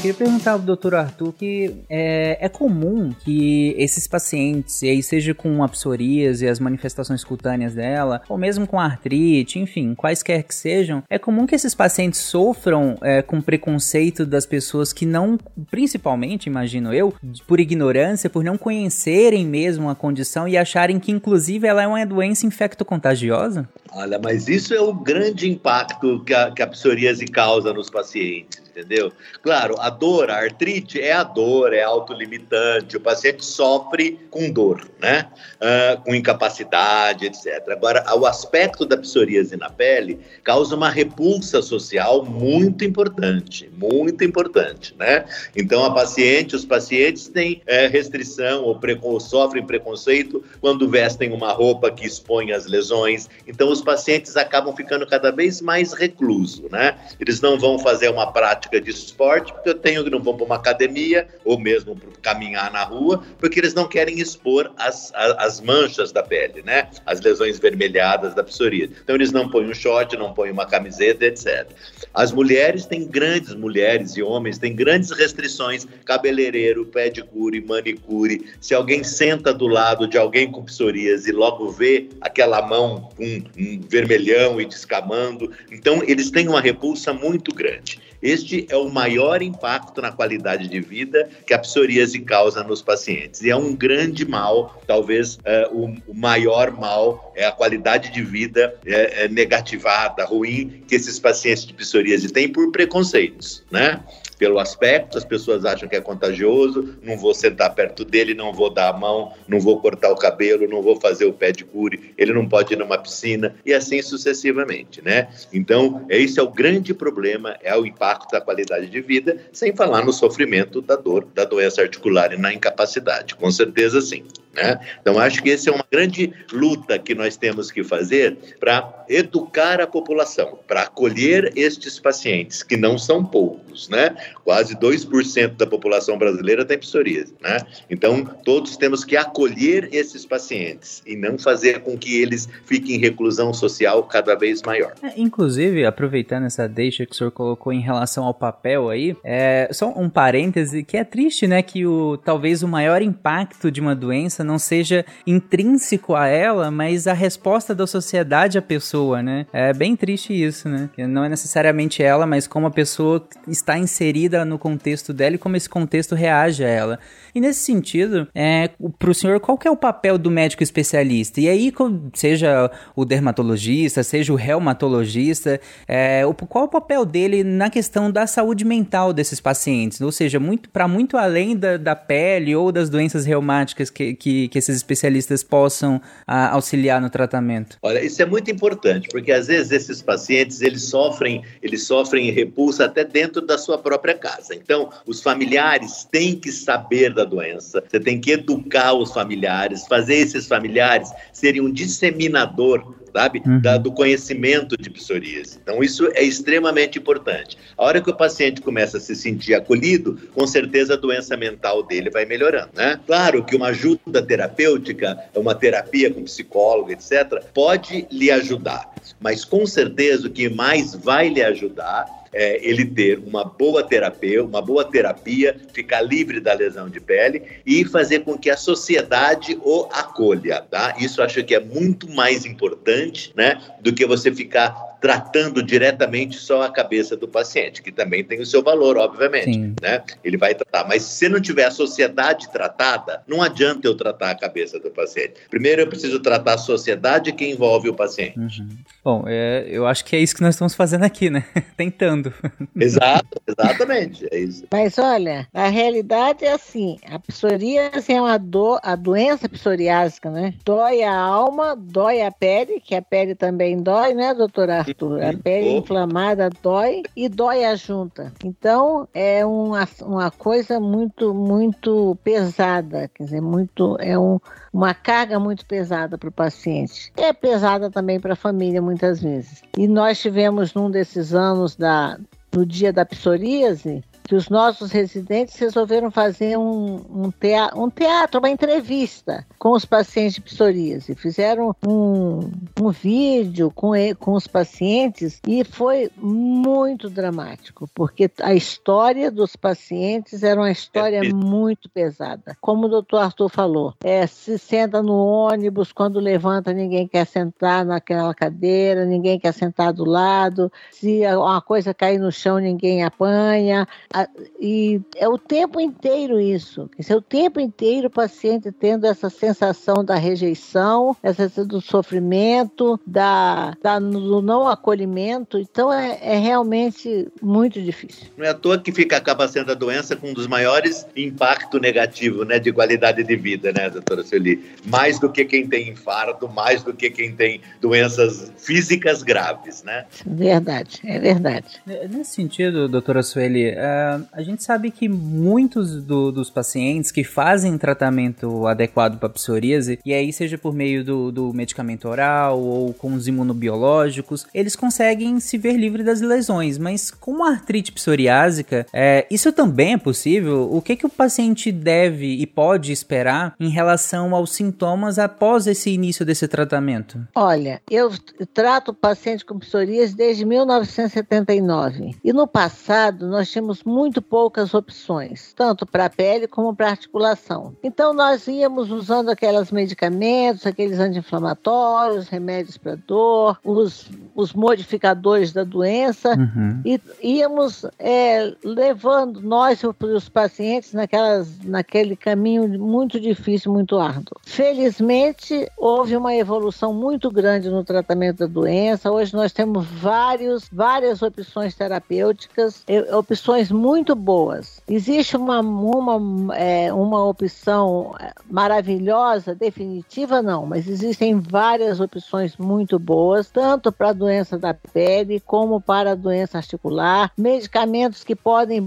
Queria 0.00 0.14
perguntar 0.14 0.52
ao 0.52 0.58
doutor 0.58 0.94
Arthur 0.94 1.30
que 1.34 1.74
é, 1.88 2.38
é, 2.40 2.48
comum 2.48 3.12
que 3.22 3.74
esses 3.76 4.06
pacientes, 4.06 4.80
e 4.80 4.88
aí 4.88 5.02
seja 5.02 5.34
com 5.34 5.62
a 5.62 5.68
psoríase 5.68 6.46
e 6.46 6.48
as 6.48 6.58
manifestações 6.58 7.22
cutâneas 7.22 7.74
dela, 7.74 8.22
ou 8.26 8.38
mesmo 8.38 8.66
com 8.66 8.80
artrite, 8.80 9.58
enfim, 9.58 9.94
quaisquer 9.94 10.42
que 10.42 10.54
sejam, 10.54 11.02
é 11.10 11.18
comum 11.18 11.46
que 11.46 11.54
esses 11.54 11.74
pacientes 11.74 12.20
sofram 12.20 12.96
é, 13.02 13.20
com 13.20 13.42
preconceito 13.42 14.24
das 14.24 14.46
pessoas 14.46 14.90
que 14.90 15.04
não, 15.04 15.38
principalmente, 15.70 16.46
imagino 16.46 16.94
eu, 16.94 17.12
por 17.46 17.60
ignorância, 17.60 18.30
por 18.30 18.42
não 18.42 18.56
conhecerem 18.56 19.44
mesmo 19.44 19.90
a 19.90 19.94
condição 19.94 20.48
e 20.48 20.56
acharem 20.56 20.98
que, 20.98 21.12
inclusive, 21.12 21.66
ela 21.66 21.82
é 21.82 21.86
uma 21.86 22.06
doença 22.06 22.46
infectocontagiosa? 22.46 23.68
Olha, 23.92 24.18
mas 24.22 24.48
isso 24.48 24.72
é 24.72 24.80
o 24.80 24.92
grande 24.92 25.48
impacto 25.48 26.22
que 26.24 26.32
a, 26.32 26.50
que 26.50 26.62
a 26.62 26.66
psoríase 26.66 27.26
causa 27.26 27.72
nos 27.72 27.90
pacientes 27.90 28.70
entendeu? 28.80 29.12
Claro, 29.42 29.76
a 29.78 29.90
dor, 29.90 30.30
a 30.30 30.36
artrite 30.36 31.00
é 31.00 31.12
a 31.12 31.22
dor, 31.22 31.72
é 31.72 31.82
autolimitante, 31.82 32.96
o 32.96 33.00
paciente 33.00 33.44
sofre 33.44 34.18
com 34.30 34.50
dor, 34.50 34.88
né? 35.00 35.26
Uh, 35.56 36.02
com 36.02 36.14
incapacidade, 36.14 37.26
etc. 37.26 37.68
Agora, 37.70 38.04
o 38.16 38.26
aspecto 38.26 38.86
da 38.86 38.96
psoríase 38.96 39.56
na 39.56 39.68
pele 39.68 40.20
causa 40.42 40.74
uma 40.74 40.88
repulsa 40.88 41.60
social 41.62 42.24
muito 42.24 42.84
importante, 42.84 43.70
muito 43.76 44.24
importante, 44.24 44.94
né? 44.98 45.24
Então, 45.56 45.84
a 45.84 45.92
paciente, 45.92 46.56
os 46.56 46.64
pacientes 46.64 47.28
têm 47.28 47.62
é, 47.66 47.86
restrição 47.86 48.64
ou, 48.64 49.20
sofrem 49.20 49.64
preconceito 49.64 50.42
quando 50.60 50.88
vestem 50.88 51.32
uma 51.32 51.52
roupa 51.52 51.90
que 51.90 52.06
expõe 52.06 52.52
as 52.52 52.66
lesões. 52.66 53.28
Então, 53.46 53.70
os 53.70 53.79
pacientes 53.82 54.36
acabam 54.36 54.74
ficando 54.74 55.06
cada 55.06 55.30
vez 55.30 55.60
mais 55.60 55.92
reclusos, 55.92 56.70
né? 56.70 56.96
Eles 57.18 57.40
não 57.40 57.58
vão 57.58 57.78
fazer 57.78 58.08
uma 58.08 58.32
prática 58.32 58.80
de 58.80 58.90
esporte, 58.90 59.52
porque 59.52 59.68
eu 59.68 59.74
tenho 59.74 60.04
que 60.04 60.10
não 60.10 60.22
vão 60.22 60.36
para 60.36 60.46
uma 60.46 60.56
academia 60.56 61.28
ou 61.44 61.58
mesmo 61.58 61.96
caminhar 62.22 62.72
na 62.72 62.82
rua, 62.84 63.22
porque 63.38 63.58
eles 63.58 63.74
não 63.74 63.88
querem 63.88 64.20
expor 64.20 64.72
as, 64.76 65.12
as, 65.14 65.38
as, 65.38 65.60
manchas 65.60 66.12
da 66.12 66.22
pele, 66.22 66.62
né? 66.62 66.88
As 67.04 67.20
lesões 67.20 67.58
vermelhadas 67.58 68.34
da 68.34 68.42
psoríase. 68.42 68.92
Então 69.02 69.14
eles 69.14 69.32
não 69.32 69.48
põem 69.48 69.68
um 69.68 69.74
short, 69.74 70.16
não 70.16 70.32
põem 70.32 70.50
uma 70.50 70.66
camiseta, 70.66 71.24
etc. 71.26 71.68
As 72.12 72.32
mulheres 72.32 72.86
têm 72.86 73.06
grandes 73.06 73.54
mulheres 73.54 74.16
e 74.16 74.22
homens 74.22 74.58
têm 74.58 74.74
grandes 74.74 75.10
restrições, 75.10 75.86
cabeleireiro, 76.04 76.86
pedicure, 76.86 77.60
manicure. 77.60 78.50
Se 78.60 78.74
alguém 78.74 79.04
senta 79.04 79.52
do 79.52 79.66
lado 79.66 80.06
de 80.06 80.18
alguém 80.18 80.50
com 80.50 80.64
psoríase 80.64 81.30
e 81.30 81.32
logo 81.32 81.70
vê 81.70 82.08
aquela 82.20 82.62
mão 82.62 83.08
com 83.16 83.42
um 83.56 83.69
vermelhão 83.78 84.60
e 84.60 84.64
descamando, 84.64 85.52
então 85.70 86.02
eles 86.06 86.30
têm 86.30 86.48
uma 86.48 86.60
repulsa 86.60 87.12
muito 87.12 87.54
grande. 87.54 88.00
Este 88.22 88.66
é 88.68 88.76
o 88.76 88.90
maior 88.90 89.40
impacto 89.40 90.02
na 90.02 90.12
qualidade 90.12 90.68
de 90.68 90.80
vida 90.80 91.28
que 91.46 91.54
a 91.54 91.58
psoríase 91.58 92.18
causa 92.20 92.62
nos 92.62 92.82
pacientes. 92.82 93.40
E 93.40 93.50
é 93.50 93.56
um 93.56 93.74
grande 93.74 94.26
mal, 94.26 94.82
talvez 94.86 95.38
é, 95.44 95.68
o, 95.72 95.94
o, 96.06 96.14
maior 96.14 96.70
mal 96.72 97.32
é 97.34 97.46
a 97.46 97.52
qualidade 97.52 98.12
de 98.12 98.22
vida 98.22 98.74
é, 98.84 99.24
é 99.24 99.28
negativada, 99.28 100.24
ruim, 100.24 100.82
que 100.86 100.94
esses 100.94 101.18
pacientes 101.18 101.64
de 101.64 101.72
psoríase 101.72 102.30
têm 102.30 102.48
por 102.48 102.70
preconceitos, 102.70 103.64
né? 103.70 104.00
Pelo 104.40 104.58
aspecto, 104.58 105.18
as 105.18 105.24
pessoas 105.24 105.66
acham 105.66 105.86
que 105.86 105.94
é 105.94 106.00
contagioso, 106.00 106.96
não 107.02 107.14
vou 107.18 107.34
sentar 107.34 107.74
perto 107.74 108.06
dele, 108.06 108.32
não 108.32 108.54
vou 108.54 108.70
dar 108.70 108.88
a 108.88 108.92
mão, 108.94 109.34
não 109.46 109.60
vou 109.60 109.78
cortar 109.82 110.10
o 110.10 110.16
cabelo, 110.16 110.66
não 110.66 110.80
vou 110.80 110.98
fazer 110.98 111.26
o 111.26 111.32
pé 111.34 111.52
de 111.52 111.62
cure, 111.62 112.14
ele 112.16 112.32
não 112.32 112.48
pode 112.48 112.72
ir 112.72 112.78
numa 112.78 112.96
piscina 112.96 113.54
e 113.66 113.74
assim 113.74 114.00
sucessivamente, 114.00 115.02
né? 115.04 115.28
Então, 115.52 116.06
esse 116.08 116.40
é 116.40 116.42
o 116.42 116.50
grande 116.50 116.94
problema, 116.94 117.54
é 117.62 117.76
o 117.76 117.84
impacto 117.84 118.32
da 118.32 118.40
qualidade 118.40 118.88
de 118.88 119.02
vida, 119.02 119.36
sem 119.52 119.76
falar 119.76 120.06
no 120.06 120.12
sofrimento 120.12 120.80
da 120.80 120.96
dor, 120.96 121.28
da 121.34 121.44
doença 121.44 121.82
articular 121.82 122.32
e 122.32 122.38
na 122.38 122.50
incapacidade, 122.50 123.34
com 123.34 123.50
certeza 123.50 124.00
sim. 124.00 124.24
Né? 124.54 124.80
Então, 125.00 125.18
acho 125.18 125.42
que 125.42 125.50
essa 125.50 125.70
é 125.70 125.72
uma 125.72 125.84
grande 125.90 126.32
luta 126.52 126.98
que 126.98 127.14
nós 127.14 127.36
temos 127.36 127.70
que 127.70 127.84
fazer 127.84 128.36
para 128.58 129.04
educar 129.08 129.80
a 129.80 129.86
população, 129.86 130.58
para 130.66 130.82
acolher 130.82 131.52
estes 131.56 131.98
pacientes, 132.00 132.62
que 132.62 132.76
não 132.76 132.98
são 132.98 133.24
poucos, 133.24 133.88
né? 133.88 134.14
Quase 134.44 134.74
2% 134.76 135.56
da 135.56 135.66
população 135.66 136.18
brasileira 136.18 136.64
tem 136.64 136.78
psoríase, 136.78 137.34
né? 137.40 137.58
Então, 137.88 138.24
todos 138.44 138.76
temos 138.76 139.04
que 139.04 139.16
acolher 139.16 139.88
esses 139.92 140.26
pacientes 140.26 141.02
e 141.06 141.16
não 141.16 141.38
fazer 141.38 141.80
com 141.80 141.96
que 141.96 142.20
eles 142.20 142.48
fiquem 142.64 142.96
em 142.96 142.98
reclusão 142.98 143.52
social 143.52 144.02
cada 144.04 144.34
vez 144.34 144.62
maior. 144.62 144.94
É, 145.02 145.12
inclusive, 145.16 145.84
aproveitando 145.84 146.46
essa 146.46 146.68
deixa 146.68 147.06
que 147.06 147.12
o 147.12 147.14
senhor 147.14 147.30
colocou 147.30 147.72
em 147.72 147.80
relação 147.80 148.24
ao 148.24 148.34
papel 148.34 148.88
aí, 148.88 149.16
é 149.24 149.68
só 149.72 149.92
um 149.96 150.08
parêntese 150.08 150.82
que 150.82 150.96
é 150.96 151.04
triste, 151.04 151.46
né? 151.46 151.62
Que 151.62 151.86
o 151.86 152.16
talvez 152.16 152.62
o 152.62 152.68
maior 152.68 153.02
impacto 153.02 153.70
de 153.70 153.80
uma 153.80 153.94
doença 153.94 154.39
não 154.44 154.58
seja 154.58 155.04
intrínseco 155.26 156.14
a 156.14 156.26
ela, 156.26 156.70
mas 156.70 157.06
a 157.06 157.12
resposta 157.12 157.74
da 157.74 157.86
sociedade 157.86 158.58
à 158.58 158.62
pessoa, 158.62 159.22
né? 159.22 159.46
É 159.52 159.72
bem 159.72 159.96
triste 159.96 160.32
isso, 160.32 160.68
né? 160.68 160.88
Que 160.94 161.06
não 161.06 161.24
é 161.24 161.28
necessariamente 161.28 162.02
ela, 162.02 162.26
mas 162.26 162.46
como 162.46 162.66
a 162.66 162.70
pessoa 162.70 163.26
está 163.46 163.78
inserida 163.78 164.44
no 164.44 164.58
contexto 164.58 165.12
dela 165.12 165.34
e 165.34 165.38
como 165.38 165.56
esse 165.56 165.68
contexto 165.68 166.14
reage 166.14 166.64
a 166.64 166.68
ela. 166.68 166.98
E 167.34 167.40
nesse 167.40 167.60
sentido, 167.60 168.28
é, 168.34 168.70
para 168.98 169.10
o 169.10 169.14
senhor, 169.14 169.40
qual 169.40 169.56
que 169.56 169.68
é 169.68 169.70
o 169.70 169.76
papel 169.76 170.18
do 170.18 170.30
médico 170.30 170.62
especialista? 170.62 171.40
E 171.40 171.48
aí, 171.48 171.72
seja 172.14 172.70
o 172.94 173.04
dermatologista, 173.04 174.02
seja 174.02 174.32
o 174.32 174.36
reumatologista, 174.36 175.60
é, 175.86 176.22
qual 176.48 176.64
o 176.64 176.68
papel 176.68 177.04
dele 177.04 177.44
na 177.44 177.70
questão 177.70 178.10
da 178.10 178.26
saúde 178.26 178.64
mental 178.64 179.12
desses 179.12 179.40
pacientes? 179.40 180.00
Ou 180.00 180.12
seja, 180.12 180.40
muito 180.40 180.68
para 180.70 180.88
muito 180.88 181.16
além 181.16 181.56
da, 181.56 181.76
da 181.76 181.94
pele 181.94 182.54
ou 182.54 182.72
das 182.72 182.90
doenças 182.90 183.24
reumáticas 183.24 183.90
que, 183.90 184.14
que 184.14 184.29
que, 184.30 184.48
que 184.48 184.58
esses 184.58 184.76
especialistas 184.76 185.42
possam 185.42 186.00
a, 186.26 186.50
auxiliar 186.50 187.00
no 187.00 187.10
tratamento? 187.10 187.76
Olha, 187.82 188.04
isso 188.04 188.22
é 188.22 188.24
muito 188.24 188.50
importante, 188.50 189.08
porque 189.10 189.32
às 189.32 189.48
vezes 189.48 189.72
esses 189.72 190.00
pacientes 190.00 190.60
eles 190.60 190.84
sofrem, 190.84 191.42
eles 191.62 191.84
sofrem 191.84 192.30
repulsa 192.30 192.84
até 192.84 193.04
dentro 193.04 193.40
da 193.40 193.58
sua 193.58 193.78
própria 193.78 194.14
casa. 194.14 194.54
Então, 194.54 194.90
os 195.06 195.20
familiares 195.22 196.04
têm 196.10 196.36
que 196.36 196.52
saber 196.52 197.12
da 197.12 197.24
doença, 197.24 197.82
você 197.86 197.98
tem 197.98 198.20
que 198.20 198.32
educar 198.32 198.94
os 198.94 199.12
familiares, 199.12 199.86
fazer 199.86 200.16
esses 200.16 200.46
familiares 200.46 201.10
serem 201.32 201.60
um 201.60 201.72
disseminador 201.72 202.94
sabe? 203.12 203.42
Uhum. 203.44 203.60
Da, 203.60 203.76
do 203.76 203.92
conhecimento 203.92 204.76
de 204.76 204.90
psoríase. 204.90 205.58
Então, 205.62 205.82
isso 205.82 206.06
é 206.14 206.22
extremamente 206.22 206.98
importante. 206.98 207.56
A 207.76 207.84
hora 207.84 208.00
que 208.00 208.10
o 208.10 208.16
paciente 208.16 208.60
começa 208.60 208.98
a 208.98 209.00
se 209.00 209.14
sentir 209.14 209.54
acolhido, 209.54 210.18
com 210.34 210.46
certeza 210.46 210.94
a 210.94 210.96
doença 210.96 211.36
mental 211.36 211.82
dele 211.82 212.10
vai 212.10 212.24
melhorando, 212.24 212.70
né? 212.74 212.98
Claro 213.06 213.44
que 213.44 213.56
uma 213.56 213.68
ajuda 213.68 214.22
terapêutica, 214.22 215.18
uma 215.34 215.54
terapia 215.54 216.12
com 216.12 216.24
psicólogo, 216.24 216.90
etc., 216.90 217.42
pode 217.54 218.06
lhe 218.10 218.30
ajudar, 218.30 218.92
mas 219.20 219.44
com 219.44 219.66
certeza 219.66 220.26
o 220.26 220.30
que 220.30 220.48
mais 220.48 220.94
vai 220.94 221.28
lhe 221.28 221.42
ajudar 221.42 222.19
é, 222.32 222.60
ele 222.62 222.84
ter 222.84 223.18
uma 223.18 223.44
boa 223.44 223.82
terapia, 223.82 224.44
uma 224.44 224.62
boa 224.62 224.84
terapia, 224.84 225.56
ficar 225.72 226.00
livre 226.00 226.40
da 226.40 226.52
lesão 226.52 226.88
de 226.88 227.00
pele 227.00 227.42
e 227.66 227.84
fazer 227.84 228.20
com 228.20 228.38
que 228.38 228.50
a 228.50 228.56
sociedade 228.56 229.58
o 229.62 229.88
acolha, 229.92 230.60
tá? 230.70 230.96
Isso 230.98 231.22
acho 231.22 231.42
que 231.44 231.54
é 231.54 231.60
muito 231.60 232.08
mais 232.08 232.44
importante, 232.44 233.32
né, 233.34 233.60
do 233.80 233.92
que 233.92 234.06
você 234.06 234.32
ficar 234.32 234.89
tratando 235.00 235.62
diretamente 235.62 236.36
só 236.36 236.62
a 236.62 236.70
cabeça 236.70 237.16
do 237.16 237.26
paciente, 237.26 237.82
que 237.82 237.90
também 237.90 238.22
tem 238.22 238.40
o 238.40 238.46
seu 238.46 238.62
valor, 238.62 238.98
obviamente, 238.98 239.54
Sim. 239.54 239.74
né? 239.80 240.02
Ele 240.22 240.36
vai 240.36 240.54
tratar, 240.54 240.86
mas 240.86 241.02
se 241.02 241.28
não 241.28 241.40
tiver 241.40 241.64
a 241.64 241.70
sociedade 241.70 242.50
tratada, 242.52 243.22
não 243.26 243.42
adianta 243.42 243.88
eu 243.88 243.96
tratar 243.96 244.30
a 244.30 244.34
cabeça 244.34 244.78
do 244.78 244.90
paciente. 244.90 245.34
Primeiro 245.48 245.80
eu 245.80 245.86
preciso 245.86 246.20
tratar 246.20 246.54
a 246.54 246.58
sociedade 246.58 247.32
que 247.32 247.48
envolve 247.48 247.88
o 247.88 247.94
paciente. 247.94 248.38
Uhum. 248.38 248.68
Bom, 249.02 249.24
é, 249.26 249.66
eu 249.68 249.86
acho 249.86 250.04
que 250.04 250.14
é 250.14 250.18
isso 250.18 250.34
que 250.34 250.42
nós 250.42 250.54
estamos 250.54 250.74
fazendo 250.74 251.04
aqui, 251.04 251.30
né? 251.30 251.44
Tentando. 251.76 252.32
Exato, 252.76 253.40
exatamente, 253.46 254.26
é 254.30 254.38
isso. 254.38 254.66
Mas 254.70 254.98
olha, 254.98 255.48
a 255.54 255.68
realidade 255.68 256.44
é 256.44 256.52
assim, 256.52 256.98
a 257.10 257.18
psoríase 257.18 258.12
é 258.12 258.20
uma 258.20 258.38
dor, 258.38 258.78
a 258.82 258.94
doença 258.94 259.48
psoriásica, 259.48 260.30
né? 260.30 260.54
Dói 260.64 261.02
a 261.02 261.16
alma, 261.16 261.74
dói 261.74 262.20
a 262.20 262.30
pele, 262.30 262.80
que 262.80 262.94
a 262.94 263.00
pele 263.00 263.34
também 263.34 263.82
dói, 263.82 264.12
né, 264.12 264.34
doutora? 264.34 264.84
A 264.90 265.42
pele 265.42 265.70
inflamada 265.70 266.50
dói 266.62 267.02
e 267.16 267.28
dói 267.28 267.64
a 267.64 267.74
junta. 267.74 268.32
Então 268.44 269.08
é 269.14 269.44
uma, 269.44 269.88
uma 270.02 270.30
coisa 270.30 270.80
muito, 270.80 271.34
muito 271.34 272.16
pesada, 272.22 273.08
quer 273.14 273.24
dizer, 273.24 273.40
muito, 273.40 273.96
é 274.00 274.18
um, 274.18 274.38
uma 274.72 274.94
carga 274.94 275.38
muito 275.38 275.64
pesada 275.66 276.16
para 276.16 276.28
o 276.28 276.32
paciente. 276.32 277.12
É 277.16 277.32
pesada 277.32 277.90
também 277.90 278.20
para 278.20 278.32
a 278.34 278.36
família 278.36 278.80
muitas 278.80 279.22
vezes. 279.22 279.62
E 279.76 279.86
nós 279.86 280.20
tivemos 280.20 280.74
num 280.74 280.90
desses 280.90 281.34
anos 281.34 281.76
da, 281.76 282.18
no 282.52 282.66
dia 282.66 282.92
da 282.92 283.04
psoríase, 283.04 284.02
que 284.30 284.36
os 284.36 284.48
nossos 284.48 284.92
residentes 284.92 285.58
resolveram 285.58 286.08
fazer 286.08 286.56
um, 286.56 287.04
um, 287.24 287.30
teatro, 287.32 287.82
um 287.82 287.90
teatro, 287.90 288.38
uma 288.38 288.48
entrevista 288.48 289.44
com 289.58 289.72
os 289.72 289.84
pacientes 289.84 290.36
de 290.36 290.40
psoríase. 290.40 291.16
Fizeram 291.16 291.74
um, 291.84 292.48
um 292.80 292.90
vídeo 292.90 293.72
com, 293.74 293.90
com 294.20 294.34
os 294.34 294.46
pacientes 294.46 295.40
e 295.44 295.64
foi 295.64 296.12
muito 296.16 297.10
dramático, 297.10 297.90
porque 297.92 298.30
a 298.40 298.54
história 298.54 299.32
dos 299.32 299.56
pacientes 299.56 300.44
era 300.44 300.60
uma 300.60 300.70
história 300.70 301.22
muito 301.34 301.90
pesada. 301.90 302.56
Como 302.60 302.86
o 302.86 302.88
doutor 302.88 303.22
Arthur 303.22 303.48
falou, 303.48 303.94
é, 304.04 304.28
se 304.28 304.56
senta 304.60 305.02
no 305.02 305.16
ônibus, 305.26 305.90
quando 305.90 306.20
levanta 306.20 306.72
ninguém 306.72 307.08
quer 307.08 307.26
sentar 307.26 307.84
naquela 307.84 308.32
cadeira, 308.32 309.04
ninguém 309.04 309.40
quer 309.40 309.52
sentar 309.52 309.92
do 309.92 310.04
lado, 310.04 310.70
se 310.92 311.22
uma 311.34 311.60
coisa 311.60 311.92
cair 311.92 312.20
no 312.20 312.30
chão 312.30 312.58
ninguém 312.58 313.02
apanha, 313.02 313.88
a, 314.14 314.19
e 314.60 315.00
é 315.16 315.28
o 315.28 315.38
tempo 315.38 315.80
inteiro 315.80 316.40
isso. 316.40 316.88
É 317.08 317.14
o 317.14 317.22
tempo 317.22 317.60
inteiro 317.60 318.08
o 318.08 318.10
paciente 318.10 318.72
tendo 318.72 319.06
essa 319.06 319.30
sensação 319.30 320.04
da 320.04 320.16
rejeição, 320.16 321.16
essa 321.22 321.44
sensação 321.44 321.66
do 321.66 321.80
sofrimento, 321.80 323.00
da, 323.06 323.74
da 323.82 323.98
do 323.98 324.42
não 324.42 324.66
acolhimento. 324.68 325.58
Então 325.58 325.92
é, 325.92 326.18
é 326.22 326.38
realmente 326.38 327.28
muito 327.42 327.80
difícil. 327.80 328.28
Não 328.36 328.44
é 328.44 328.50
à 328.50 328.54
toa 328.54 328.78
que 328.78 328.92
fica 328.92 329.16
acaba 329.16 329.46
sendo 329.48 329.72
a 329.72 329.74
doença 329.74 330.16
com 330.16 330.30
um 330.30 330.34
dos 330.34 330.46
maiores 330.46 331.06
impactos 331.16 331.80
negativos 331.80 332.46
né, 332.46 332.58
de 332.58 332.72
qualidade 332.72 333.22
de 333.22 333.36
vida, 333.36 333.72
né, 333.72 333.90
doutora 333.90 334.22
Sueli? 334.22 334.64
Mais 334.86 335.18
do 335.18 335.30
que 335.30 335.44
quem 335.44 335.66
tem 335.66 335.90
infarto, 335.90 336.48
mais 336.48 336.82
do 336.82 336.92
que 336.92 337.10
quem 337.10 337.32
tem 337.32 337.60
doenças 337.80 338.52
físicas 338.58 339.22
graves, 339.22 339.82
né? 339.82 340.06
Verdade, 340.26 341.00
é 341.04 341.18
verdade. 341.18 341.80
Nesse 341.86 342.32
sentido, 342.32 342.88
doutora 342.88 343.22
Sueli, 343.22 343.74
uh, 344.18 344.26
a 344.32 344.42
gente 344.42 344.62
sabe 344.62 344.90
que 344.90 345.08
muitos 345.08 346.02
do, 346.02 346.30
dos 346.30 346.50
pacientes 346.50 347.10
que 347.10 347.24
fazem 347.24 347.76
tratamento 347.78 348.66
adequado 348.66 349.18
para 349.18 349.28
psoríase, 349.28 349.98
e 350.04 350.12
aí 350.12 350.32
seja 350.32 350.58
por 350.58 350.74
meio 350.74 351.04
do, 351.04 351.32
do 351.32 351.52
medicamento 351.52 352.08
oral 352.08 352.60
ou 352.60 352.92
com 352.94 353.14
os 353.14 353.28
imunobiológicos, 353.28 354.46
eles 354.54 354.76
conseguem 354.76 355.40
se 355.40 355.58
ver 355.58 355.76
livre 355.76 356.02
das 356.02 356.20
lesões, 356.20 356.78
mas 356.78 357.10
com 357.10 357.44
a 357.44 357.50
artrite 357.50 357.92
psoriásica, 357.92 358.86
é, 358.92 359.26
isso 359.30 359.52
também 359.52 359.94
é 359.94 359.98
possível? 359.98 360.68
O 360.72 360.80
que, 360.80 360.96
que 360.96 361.06
o 361.06 361.10
paciente 361.10 361.72
deve 361.72 362.26
e 362.26 362.46
pode 362.46 362.92
esperar 362.92 363.54
em 363.58 363.68
relação 363.68 364.34
aos 364.34 364.52
sintomas 364.52 365.18
após 365.18 365.66
esse 365.66 365.90
início 365.90 366.24
desse 366.24 366.46
tratamento? 366.48 367.20
Olha, 367.34 367.80
eu 367.90 368.10
trato 368.52 368.94
paciente 368.94 369.44
com 369.44 369.58
psoríase 369.58 370.14
desde 370.14 370.44
1979 370.44 372.16
e 372.22 372.32
no 372.32 372.46
passado 372.46 373.28
nós 373.28 373.50
tínhamos 373.50 373.82
muito 373.90 374.22
poucas 374.22 374.72
opções, 374.72 375.52
tanto 375.52 375.84
para 375.84 376.06
a 376.06 376.10
pele 376.10 376.46
como 376.46 376.74
para 376.74 376.90
articulação. 376.90 377.76
Então 377.82 378.14
nós 378.14 378.46
íamos 378.46 378.90
usando 378.90 379.28
aqueles 379.28 379.70
medicamentos, 379.70 380.66
aqueles 380.66 380.98
anti-inflamatórios, 380.98 382.28
remédios 382.28 382.78
para 382.78 382.94
dor, 382.94 383.58
os, 383.64 384.08
os 384.40 384.52
modificadores 384.52 385.52
da 385.52 385.64
doença 385.64 386.30
uhum. 386.30 386.80
e 386.84 387.00
íamos 387.22 387.84
é, 387.98 388.54
levando 388.64 389.40
nós 389.40 389.82
os 389.82 390.28
pacientes 390.28 390.92
naquelas, 390.92 391.58
naquele 391.64 392.16
caminho 392.16 392.68
muito 392.78 393.20
difícil, 393.20 393.72
muito 393.72 393.98
árduo. 393.98 394.36
Felizmente 394.44 395.70
houve 395.76 396.16
uma 396.16 396.34
evolução 396.34 396.92
muito 396.92 397.30
grande 397.30 397.68
no 397.70 397.84
tratamento 397.84 398.38
da 398.38 398.46
doença. 398.46 399.10
Hoje 399.10 399.34
nós 399.34 399.52
temos 399.52 399.86
vários, 399.86 400.68
várias 400.72 401.22
opções 401.22 401.74
terapêuticas, 401.74 402.84
opções 403.16 403.70
muito 403.70 404.14
boas. 404.14 404.80
Existe 404.88 405.36
uma, 405.36 405.60
uma, 405.60 406.56
é, 406.56 406.92
uma 406.92 407.24
opção 407.24 408.14
é, 408.18 408.32
maravilhosa, 408.50 409.54
definitiva 409.54 410.42
não, 410.42 410.66
mas 410.66 410.88
existem 410.88 411.38
várias 411.38 412.00
opções 412.00 412.56
muito 412.56 412.98
boas, 412.98 413.50
tanto 413.50 413.92
para 413.92 414.10
a 414.10 414.12
doença 414.30 414.56
da 414.56 414.72
pele 414.72 415.40
como 415.40 415.80
para 415.80 416.12
a 416.12 416.14
doença 416.14 416.56
articular, 416.56 417.32
medicamentos 417.36 418.22
que 418.22 418.36
podem 418.36 418.86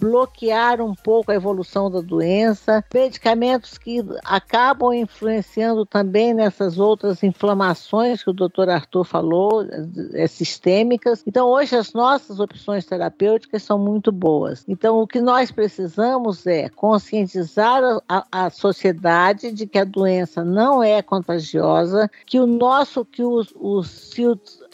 bloquear 0.00 0.80
um 0.80 0.94
pouco 0.94 1.30
a 1.30 1.34
evolução 1.34 1.90
da 1.90 2.00
doença, 2.00 2.82
medicamentos 2.92 3.76
que 3.76 4.02
acabam 4.24 4.94
influenciando 4.94 5.84
também 5.84 6.32
nessas 6.32 6.78
outras 6.78 7.22
inflamações 7.22 8.22
que 8.22 8.30
o 8.30 8.34
doutor 8.34 8.70
Arthur 8.70 9.04
falou, 9.04 9.66
é, 10.14 10.26
sistêmicas. 10.26 11.22
Então, 11.26 11.48
hoje 11.48 11.76
as 11.76 11.92
nossas 11.92 12.40
opções 12.40 12.86
terapêuticas 12.86 13.62
são 13.62 13.78
muito 13.78 14.10
boas. 14.10 14.64
Então, 14.66 15.00
o 15.00 15.06
que 15.06 15.20
nós 15.20 15.50
precisamos 15.50 16.46
é 16.46 16.68
conscientizar 16.70 17.82
a, 18.08 18.26
a 18.32 18.50
sociedade 18.50 19.52
de 19.52 19.66
que 19.66 19.78
a 19.78 19.84
doença 19.84 20.42
não 20.42 20.82
é 20.82 21.02
contagiosa, 21.02 22.10
que 22.24 22.40
o 22.40 22.46
nosso, 22.46 23.04
que 23.04 23.22
os, 23.22 23.52
os, 23.54 23.88
se 23.88 24.24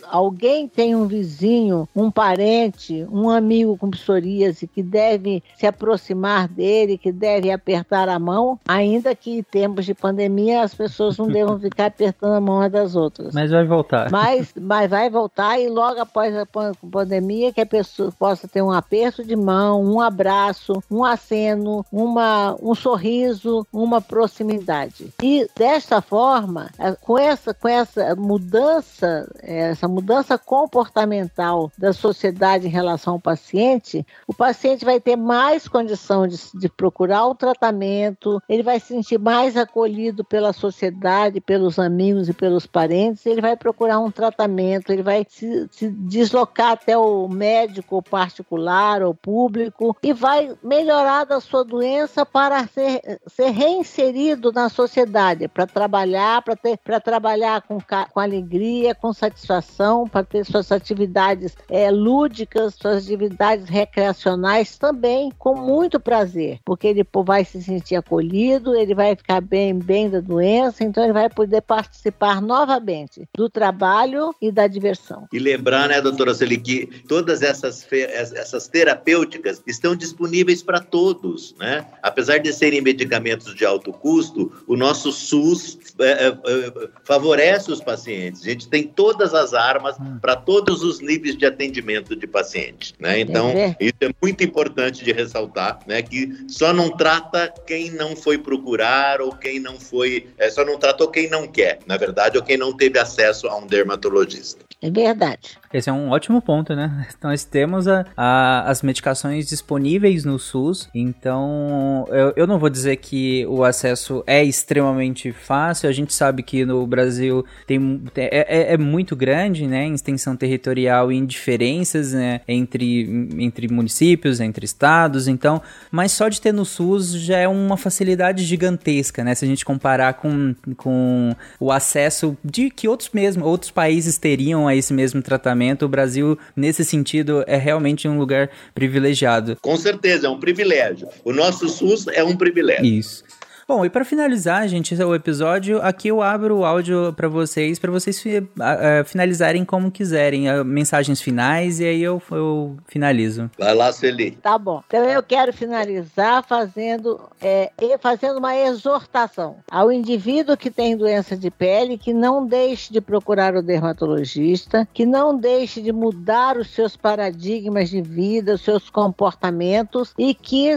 alguém 0.04 0.68
tem 0.68 0.94
um 0.94 1.06
vizinho, 1.06 1.88
um 1.94 2.10
parente, 2.10 3.06
um 3.10 3.28
amigo 3.28 3.76
com 3.76 3.90
psoríase 3.90 4.66
que 4.66 4.82
deve 4.82 5.15
se 5.56 5.66
aproximar 5.66 6.48
dele, 6.48 6.98
que 6.98 7.12
deve 7.12 7.50
apertar 7.50 8.08
a 8.08 8.18
mão, 8.18 8.58
ainda 8.66 9.14
que 9.14 9.38
em 9.38 9.42
tempos 9.42 9.84
de 9.84 9.94
pandemia 9.94 10.62
as 10.62 10.74
pessoas 10.74 11.16
não 11.16 11.28
devam 11.28 11.58
ficar 11.58 11.86
apertando 11.86 12.34
a 12.34 12.40
mão 12.40 12.68
das 12.68 12.94
outras. 12.96 13.34
Mas 13.34 13.50
vai 13.50 13.64
voltar. 13.64 14.10
Mas, 14.10 14.52
mas 14.58 14.90
vai 14.90 15.10
voltar 15.10 15.58
e 15.58 15.68
logo 15.68 16.00
após 16.00 16.34
a 16.36 16.46
pandemia 16.90 17.52
que 17.52 17.60
a 17.60 17.66
pessoa 17.66 18.12
possa 18.18 18.48
ter 18.48 18.62
um 18.62 18.72
aperto 18.72 19.24
de 19.24 19.36
mão, 19.36 19.82
um 19.82 20.00
abraço, 20.00 20.82
um 20.90 21.04
aceno, 21.04 21.84
uma, 21.92 22.56
um 22.62 22.74
sorriso, 22.74 23.66
uma 23.72 24.00
proximidade. 24.00 25.12
E 25.22 25.48
desta 25.56 26.00
forma, 26.00 26.70
com 27.00 27.18
essa, 27.18 27.54
com 27.54 27.68
essa 27.68 28.14
mudança, 28.16 29.28
essa 29.42 29.88
mudança 29.88 30.38
comportamental 30.38 31.70
da 31.76 31.92
sociedade 31.92 32.66
em 32.66 32.70
relação 32.70 33.14
ao 33.14 33.20
paciente, 33.20 34.06
o 34.26 34.34
paciente 34.34 34.84
vai 34.84 35.00
ter 35.06 35.14
mais 35.14 35.68
condição 35.68 36.26
de, 36.26 36.36
de 36.52 36.68
procurar 36.68 37.28
o 37.28 37.34
tratamento, 37.34 38.42
ele 38.48 38.64
vai 38.64 38.80
se 38.80 38.88
sentir 38.88 39.20
mais 39.20 39.56
acolhido 39.56 40.24
pela 40.24 40.52
sociedade, 40.52 41.40
pelos 41.40 41.78
amigos 41.78 42.28
e 42.28 42.32
pelos 42.32 42.66
parentes, 42.66 43.24
ele 43.24 43.40
vai 43.40 43.56
procurar 43.56 44.00
um 44.00 44.10
tratamento, 44.10 44.90
ele 44.90 45.04
vai 45.04 45.24
se, 45.28 45.68
se 45.70 45.88
deslocar 45.88 46.72
até 46.72 46.98
o 46.98 47.28
médico 47.28 48.02
particular 48.02 49.00
ou 49.00 49.14
público 49.14 49.96
e 50.02 50.12
vai 50.12 50.52
melhorar 50.60 51.22
da 51.22 51.40
sua 51.40 51.62
doença 51.64 52.26
para 52.26 52.66
ser, 52.66 53.20
ser 53.28 53.50
reinserido 53.50 54.50
na 54.50 54.68
sociedade, 54.68 55.46
para 55.46 55.68
trabalhar, 55.68 56.42
para 56.82 56.98
trabalhar 56.98 57.62
com, 57.62 57.78
com 58.12 58.18
alegria, 58.18 58.92
com 58.92 59.12
satisfação 59.12 60.08
para 60.08 60.24
ter 60.24 60.44
suas 60.44 60.72
atividades 60.72 61.56
é, 61.70 61.92
lúdicas, 61.92 62.74
suas 62.74 63.04
atividades 63.04 63.68
recreacionais 63.68 64.76
também 64.76 64.95
com 65.38 65.54
muito 65.54 66.00
prazer, 66.00 66.58
porque 66.64 66.86
ele 66.86 67.06
vai 67.24 67.44
se 67.44 67.62
sentir 67.62 67.96
acolhido, 67.96 68.74
ele 68.74 68.94
vai 68.94 69.14
ficar 69.14 69.40
bem, 69.40 69.74
bem 69.74 70.08
da 70.10 70.20
doença, 70.20 70.84
então 70.84 71.02
ele 71.02 71.12
vai 71.12 71.28
poder 71.28 71.60
participar 71.62 72.40
novamente 72.40 73.28
do 73.36 73.48
trabalho 73.48 74.34
e 74.40 74.50
da 74.50 74.66
diversão. 74.66 75.26
E 75.32 75.38
lembrar, 75.38 75.88
né, 75.88 76.00
doutora 76.00 76.34
Celi, 76.34 76.58
que 76.58 76.86
todas 77.08 77.42
essas, 77.42 77.86
essas 77.92 78.68
terapêuticas 78.68 79.62
estão 79.66 79.94
disponíveis 79.94 80.62
para 80.62 80.80
todos, 80.80 81.54
né? 81.58 81.86
Apesar 82.02 82.38
de 82.38 82.52
serem 82.52 82.80
medicamentos 82.80 83.54
de 83.54 83.64
alto 83.64 83.92
custo, 83.92 84.52
o 84.66 84.76
nosso 84.76 85.12
SUS 85.12 85.78
é, 85.98 86.26
é, 86.26 86.28
é 86.28 86.88
favorece 87.04 87.70
os 87.70 87.80
pacientes. 87.80 88.42
A 88.42 88.50
gente 88.50 88.68
tem 88.68 88.84
todas 88.84 89.34
as 89.34 89.54
armas 89.54 89.96
hum. 89.98 90.18
para 90.20 90.36
todos 90.36 90.82
os 90.82 91.00
níveis 91.00 91.36
de 91.36 91.46
atendimento 91.46 92.14
de 92.14 92.26
paciente. 92.26 92.94
Né? 92.98 93.20
Então, 93.20 93.50
isso 93.80 93.96
é 94.00 94.10
muito 94.20 94.44
importante 94.44 94.85
de 94.90 95.12
ressaltar, 95.12 95.80
né? 95.86 96.02
que 96.02 96.44
só 96.48 96.72
não 96.72 96.96
trata 96.96 97.52
quem 97.66 97.90
não 97.90 98.16
foi 98.16 98.38
procurar 98.38 99.20
ou 99.20 99.32
quem 99.32 99.60
não 99.60 99.78
foi, 99.78 100.28
é, 100.36 100.50
só 100.50 100.64
não 100.64 100.78
tratou 100.78 101.08
quem 101.08 101.28
não 101.28 101.46
quer, 101.46 101.78
na 101.86 101.96
verdade, 101.96 102.36
ou 102.36 102.44
quem 102.44 102.56
não 102.56 102.76
teve 102.76 102.98
acesso 102.98 103.46
a 103.48 103.56
um 103.56 103.66
dermatologista. 103.66 104.65
É 104.82 104.90
verdade. 104.90 105.58
Esse 105.72 105.88
é 105.88 105.92
um 105.92 106.10
ótimo 106.10 106.40
ponto, 106.42 106.74
né? 106.74 107.06
Nós 107.22 107.44
temos 107.44 107.88
a, 107.88 108.04
a, 108.14 108.70
as 108.70 108.82
medicações 108.82 109.48
disponíveis 109.48 110.24
no 110.24 110.38
SUS, 110.38 110.88
então 110.94 112.04
eu, 112.08 112.32
eu 112.36 112.46
não 112.46 112.58
vou 112.58 112.68
dizer 112.68 112.96
que 112.96 113.46
o 113.46 113.64
acesso 113.64 114.22
é 114.26 114.44
extremamente 114.44 115.32
fácil. 115.32 115.88
A 115.88 115.92
gente 115.92 116.12
sabe 116.12 116.42
que 116.42 116.64
no 116.64 116.86
Brasil 116.86 117.44
tem, 117.66 118.02
é, 118.16 118.72
é, 118.72 118.72
é 118.74 118.76
muito 118.76 119.16
grande, 119.16 119.66
né? 119.66 119.86
Em 119.86 119.94
extensão 119.94 120.36
territorial 120.36 121.10
e 121.10 121.16
em 121.16 121.24
diferenças 121.24 122.12
né? 122.12 122.42
entre, 122.46 123.28
entre 123.38 123.68
municípios, 123.68 124.40
entre 124.40 124.66
estados, 124.66 125.26
então, 125.26 125.62
mas 125.90 126.12
só 126.12 126.28
de 126.28 126.40
ter 126.40 126.52
no 126.52 126.64
SUS 126.64 127.12
já 127.12 127.38
é 127.38 127.48
uma 127.48 127.78
facilidade 127.78 128.44
gigantesca, 128.44 129.24
né? 129.24 129.34
Se 129.34 129.44
a 129.44 129.48
gente 129.48 129.64
comparar 129.64 130.14
com, 130.14 130.54
com 130.76 131.34
o 131.58 131.72
acesso 131.72 132.36
de 132.44 132.68
que 132.70 132.86
outros 132.86 133.10
mesmo, 133.12 133.44
outros 133.44 133.70
países 133.70 134.18
teriam 134.18 134.65
a 134.66 134.74
esse 134.74 134.92
mesmo 134.92 135.22
tratamento, 135.22 135.84
o 135.84 135.88
Brasil, 135.88 136.38
nesse 136.54 136.84
sentido, 136.84 137.44
é 137.46 137.56
realmente 137.56 138.08
um 138.08 138.18
lugar 138.18 138.50
privilegiado. 138.74 139.56
Com 139.60 139.76
certeza, 139.76 140.26
é 140.26 140.30
um 140.30 140.38
privilégio. 140.38 141.08
O 141.24 141.32
nosso 141.32 141.68
SUS 141.68 142.06
é 142.08 142.22
um 142.22 142.36
privilégio. 142.36 142.84
Isso. 142.84 143.24
Bom, 143.68 143.84
e 143.84 143.90
para 143.90 144.04
finalizar, 144.04 144.68
gente, 144.68 144.94
o 144.94 145.12
episódio, 145.12 145.82
aqui 145.82 146.06
eu 146.06 146.22
abro 146.22 146.58
o 146.58 146.64
áudio 146.64 147.12
para 147.14 147.26
vocês, 147.26 147.80
para 147.80 147.90
vocês 147.90 148.24
uh, 148.24 149.04
finalizarem 149.04 149.64
como 149.64 149.90
quiserem, 149.90 150.48
uh, 150.48 150.64
mensagens 150.64 151.20
finais, 151.20 151.80
e 151.80 151.84
aí 151.84 152.00
eu, 152.00 152.22
eu 152.30 152.76
finalizo. 152.86 153.50
Vai 153.58 153.74
lá, 153.74 153.92
Celi. 153.92 154.30
Tá 154.40 154.56
bom. 154.56 154.84
Então 154.86 155.04
eu 155.06 155.20
quero 155.20 155.52
finalizar 155.52 156.44
fazendo, 156.44 157.20
é, 157.40 157.72
fazendo 157.98 158.38
uma 158.38 158.56
exortação 158.56 159.56
ao 159.68 159.90
indivíduo 159.90 160.56
que 160.56 160.70
tem 160.70 160.96
doença 160.96 161.36
de 161.36 161.50
pele 161.50 161.98
que 161.98 162.14
não 162.14 162.46
deixe 162.46 162.92
de 162.92 163.00
procurar 163.00 163.56
o 163.56 163.62
dermatologista, 163.62 164.86
que 164.94 165.04
não 165.04 165.36
deixe 165.36 165.82
de 165.82 165.90
mudar 165.90 166.56
os 166.56 166.70
seus 166.70 166.96
paradigmas 166.96 167.90
de 167.90 168.00
vida, 168.00 168.54
os 168.54 168.60
seus 168.60 168.88
comportamentos 168.88 170.14
e 170.16 170.32
que, 170.34 170.68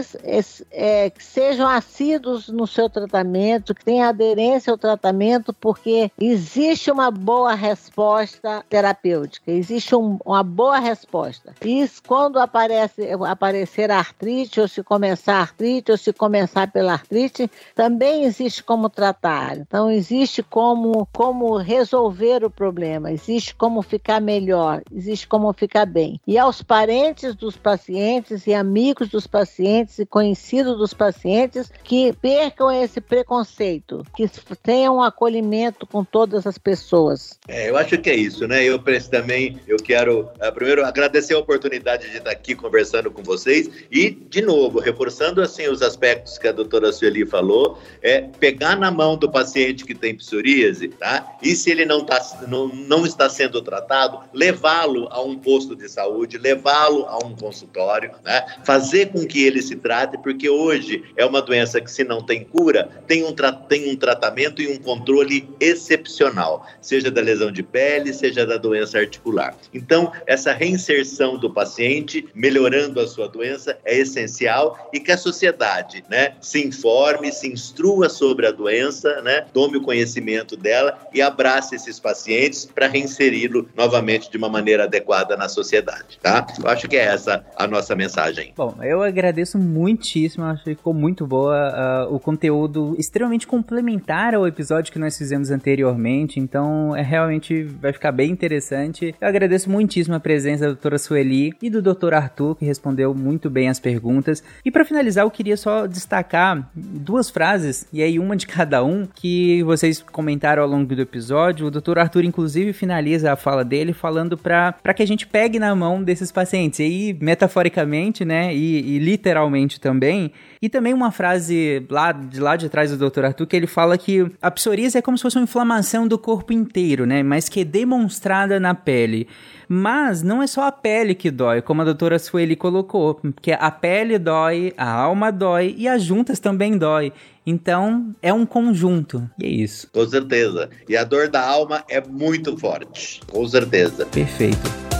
é, 0.72 1.10
que 1.10 1.22
sejam 1.22 1.68
assíduos 1.68 2.48
no 2.48 2.66
seu 2.66 2.79
tratamento, 2.88 3.74
que 3.74 3.84
tenham 3.84 4.08
aderência 4.08 4.70
ao 4.70 4.78
tratamento, 4.78 5.52
porque 5.52 6.10
existe 6.18 6.90
uma 6.90 7.10
boa 7.10 7.54
resposta 7.54 8.64
terapêutica, 8.68 9.50
existe 9.50 9.94
um, 9.94 10.18
uma 10.24 10.42
boa 10.42 10.78
resposta. 10.78 11.54
Isso 11.64 12.02
quando 12.06 12.38
aparece, 12.38 13.08
aparecer 13.28 13.90
artrite, 13.90 14.60
ou 14.60 14.68
se 14.68 14.82
começar 14.82 15.40
artrite, 15.40 15.90
ou 15.90 15.98
se 15.98 16.12
começar 16.12 16.70
pela 16.70 16.92
artrite, 16.92 17.50
também 17.74 18.24
existe 18.24 18.62
como 18.62 18.88
tratar. 18.88 19.58
Então, 19.58 19.90
existe 19.90 20.42
como, 20.42 21.06
como 21.12 21.56
resolver 21.56 22.44
o 22.44 22.50
problema, 22.50 23.10
existe 23.10 23.54
como 23.54 23.82
ficar 23.82 24.20
melhor, 24.20 24.82
existe 24.94 25.26
como 25.26 25.52
ficar 25.52 25.86
bem. 25.86 26.20
E 26.26 26.38
aos 26.38 26.62
parentes 26.62 27.34
dos 27.34 27.56
pacientes 27.56 28.46
e 28.46 28.54
amigos 28.54 29.08
dos 29.08 29.26
pacientes 29.26 29.98
e 29.98 30.06
conhecidos 30.06 30.78
dos 30.78 30.94
pacientes 30.94 31.70
que 31.82 32.12
percam 32.12 32.69
esse 32.70 33.00
preconceito, 33.00 34.04
que 34.16 34.28
tenham 34.62 34.96
um 34.96 35.02
acolhimento 35.02 35.86
com 35.86 36.04
todas 36.04 36.46
as 36.46 36.58
pessoas. 36.58 37.38
É, 37.48 37.70
eu 37.70 37.76
acho 37.76 37.98
que 37.98 38.10
é 38.10 38.14
isso, 38.14 38.46
né? 38.46 38.64
Eu 38.64 38.78
também, 39.10 39.58
eu 39.66 39.76
quero 39.76 40.20
uh, 40.20 40.52
primeiro 40.54 40.84
agradecer 40.84 41.34
a 41.34 41.38
oportunidade 41.38 42.10
de 42.10 42.18
estar 42.18 42.30
aqui 42.30 42.54
conversando 42.54 43.10
com 43.10 43.22
vocês 43.22 43.70
e, 43.90 44.10
de 44.10 44.42
novo, 44.42 44.78
reforçando 44.78 45.40
assim 45.40 45.68
os 45.68 45.82
aspectos 45.82 46.38
que 46.38 46.48
a 46.48 46.52
doutora 46.52 46.92
Sueli 46.92 47.24
falou, 47.24 47.78
é 48.02 48.22
pegar 48.22 48.76
na 48.76 48.90
mão 48.90 49.16
do 49.16 49.30
paciente 49.30 49.84
que 49.84 49.94
tem 49.94 50.14
psoríase, 50.14 50.88
tá? 50.88 51.36
E 51.42 51.54
se 51.54 51.70
ele 51.70 51.84
não, 51.84 52.04
tá, 52.04 52.20
não, 52.48 52.68
não 52.68 53.06
está 53.06 53.28
sendo 53.28 53.60
tratado, 53.62 54.20
levá-lo 54.32 55.08
a 55.10 55.20
um 55.20 55.36
posto 55.36 55.76
de 55.76 55.88
saúde, 55.88 56.38
levá-lo 56.38 57.06
a 57.06 57.18
um 57.24 57.34
consultório, 57.34 58.12
né? 58.24 58.44
Fazer 58.64 59.06
com 59.06 59.26
que 59.26 59.44
ele 59.44 59.62
se 59.62 59.76
trate, 59.76 60.18
porque 60.18 60.48
hoje 60.48 61.02
é 61.16 61.24
uma 61.24 61.42
doença 61.42 61.80
que, 61.80 61.90
se 61.90 62.04
não 62.04 62.22
tem 62.22 62.44
cura, 62.44 62.59
tem 63.06 63.24
um, 63.24 63.34
tem 63.68 63.90
um 63.90 63.96
tratamento 63.96 64.62
e 64.62 64.68
um 64.68 64.78
controle 64.78 65.48
excepcional, 65.58 66.66
seja 66.80 67.10
da 67.10 67.20
lesão 67.20 67.50
de 67.50 67.62
pele, 67.62 68.12
seja 68.12 68.46
da 68.46 68.56
doença 68.56 68.98
articular. 68.98 69.56
Então, 69.72 70.12
essa 70.26 70.52
reinserção 70.52 71.38
do 71.38 71.50
paciente, 71.50 72.28
melhorando 72.34 73.00
a 73.00 73.06
sua 73.06 73.28
doença, 73.28 73.78
é 73.84 73.98
essencial 73.98 74.90
e 74.92 75.00
que 75.00 75.10
a 75.10 75.18
sociedade 75.18 76.04
né, 76.08 76.34
se 76.40 76.64
informe, 76.64 77.32
se 77.32 77.48
instrua 77.48 78.08
sobre 78.08 78.46
a 78.46 78.50
doença, 78.50 79.20
né, 79.22 79.46
tome 79.52 79.78
o 79.78 79.82
conhecimento 79.82 80.56
dela 80.56 80.98
e 81.12 81.22
abrace 81.22 81.74
esses 81.74 81.98
pacientes 81.98 82.64
para 82.66 82.86
reinseri-lo 82.86 83.68
novamente 83.76 84.30
de 84.30 84.36
uma 84.36 84.48
maneira 84.48 84.84
adequada 84.84 85.36
na 85.36 85.48
sociedade. 85.48 86.18
Tá? 86.22 86.46
Eu 86.62 86.68
acho 86.68 86.88
que 86.88 86.96
é 86.96 87.04
essa 87.04 87.44
a 87.56 87.66
nossa 87.66 87.96
mensagem. 87.96 88.52
Bom, 88.56 88.76
eu 88.82 89.02
agradeço 89.02 89.58
muitíssimo, 89.58 90.44
acho 90.44 90.64
que 90.64 90.74
ficou 90.74 90.92
muito 90.92 91.26
boa 91.26 92.06
uh, 92.08 92.14
o 92.14 92.20
conteúdo 92.20 92.49
extremamente 92.98 93.46
complementar 93.46 94.34
ao 94.34 94.46
episódio 94.46 94.92
que 94.92 94.98
nós 94.98 95.16
fizemos 95.16 95.50
anteriormente, 95.50 96.38
então 96.40 96.94
é 96.94 97.02
realmente 97.02 97.62
vai 97.62 97.92
ficar 97.92 98.12
bem 98.12 98.30
interessante. 98.30 99.14
Eu 99.20 99.28
agradeço 99.28 99.70
muitíssimo 99.70 100.14
a 100.16 100.20
presença 100.20 100.64
da 100.64 100.72
doutora 100.72 100.98
Sueli 100.98 101.52
e 101.60 101.70
do 101.70 101.82
doutor 101.82 102.14
Arthur, 102.14 102.56
que 102.56 102.64
respondeu 102.64 103.14
muito 103.14 103.48
bem 103.50 103.68
as 103.68 103.80
perguntas. 103.80 104.42
E 104.64 104.70
para 104.70 104.84
finalizar, 104.84 105.24
eu 105.24 105.30
queria 105.30 105.56
só 105.56 105.86
destacar 105.86 106.70
duas 106.74 107.30
frases, 107.30 107.86
e 107.92 108.02
aí 108.02 108.18
uma 108.18 108.36
de 108.36 108.46
cada 108.46 108.84
um, 108.84 109.06
que 109.06 109.62
vocês 109.64 110.00
comentaram 110.00 110.62
ao 110.62 110.68
longo 110.68 110.94
do 110.94 111.02
episódio. 111.02 111.66
O 111.66 111.70
doutor 111.70 111.98
Arthur, 111.98 112.24
inclusive, 112.24 112.72
finaliza 112.72 113.32
a 113.32 113.36
fala 113.36 113.64
dele 113.64 113.92
falando 113.92 114.36
para 114.36 114.94
que 114.94 115.02
a 115.02 115.06
gente 115.06 115.26
pegue 115.26 115.58
na 115.58 115.74
mão 115.74 116.02
desses 116.02 116.32
pacientes. 116.32 116.80
E 116.80 116.82
aí, 116.82 117.18
metaforicamente, 117.20 118.24
né, 118.24 118.54
e, 118.54 118.96
e 118.96 118.98
literalmente 118.98 119.80
também. 119.80 120.32
E 120.62 120.68
também 120.68 120.92
uma 120.92 121.10
frase 121.10 121.86
lá 121.88 122.12
de 122.40 122.44
lá 122.44 122.56
de 122.56 122.68
trás 122.70 122.96
do 122.96 123.10
Dr. 123.10 123.26
Arthur 123.26 123.46
que 123.46 123.54
ele 123.54 123.66
fala 123.66 123.98
que 123.98 124.26
a 124.40 124.50
psoríase 124.50 124.96
é 124.96 125.02
como 125.02 125.16
se 125.16 125.22
fosse 125.22 125.36
uma 125.36 125.44
inflamação 125.44 126.08
do 126.08 126.18
corpo 126.18 126.52
inteiro, 126.52 127.04
né? 127.04 127.22
Mas 127.22 127.48
que 127.48 127.60
é 127.60 127.64
demonstrada 127.64 128.58
na 128.58 128.74
pele. 128.74 129.28
Mas 129.68 130.22
não 130.22 130.42
é 130.42 130.46
só 130.46 130.66
a 130.66 130.72
pele 130.72 131.14
que 131.14 131.30
dói, 131.30 131.62
como 131.62 131.82
a 131.82 131.84
doutora 131.84 132.18
Sueli 132.18 132.56
colocou, 132.56 133.14
porque 133.14 133.52
a 133.52 133.70
pele 133.70 134.18
dói, 134.18 134.72
a 134.76 134.90
alma 134.90 135.30
dói 135.30 135.74
e 135.76 135.86
as 135.86 136.02
juntas 136.02 136.40
também 136.40 136.76
dói. 136.76 137.12
Então, 137.46 138.14
é 138.22 138.32
um 138.32 138.44
conjunto. 138.44 139.28
E 139.38 139.44
é 139.44 139.48
isso. 139.48 139.88
Com 139.92 140.06
certeza. 140.08 140.70
E 140.88 140.96
a 140.96 141.04
dor 141.04 141.28
da 141.28 141.46
alma 141.46 141.84
é 141.88 142.00
muito 142.00 142.56
forte. 142.56 143.20
Com 143.30 143.46
certeza. 143.46 144.06
Perfeito. 144.06 144.99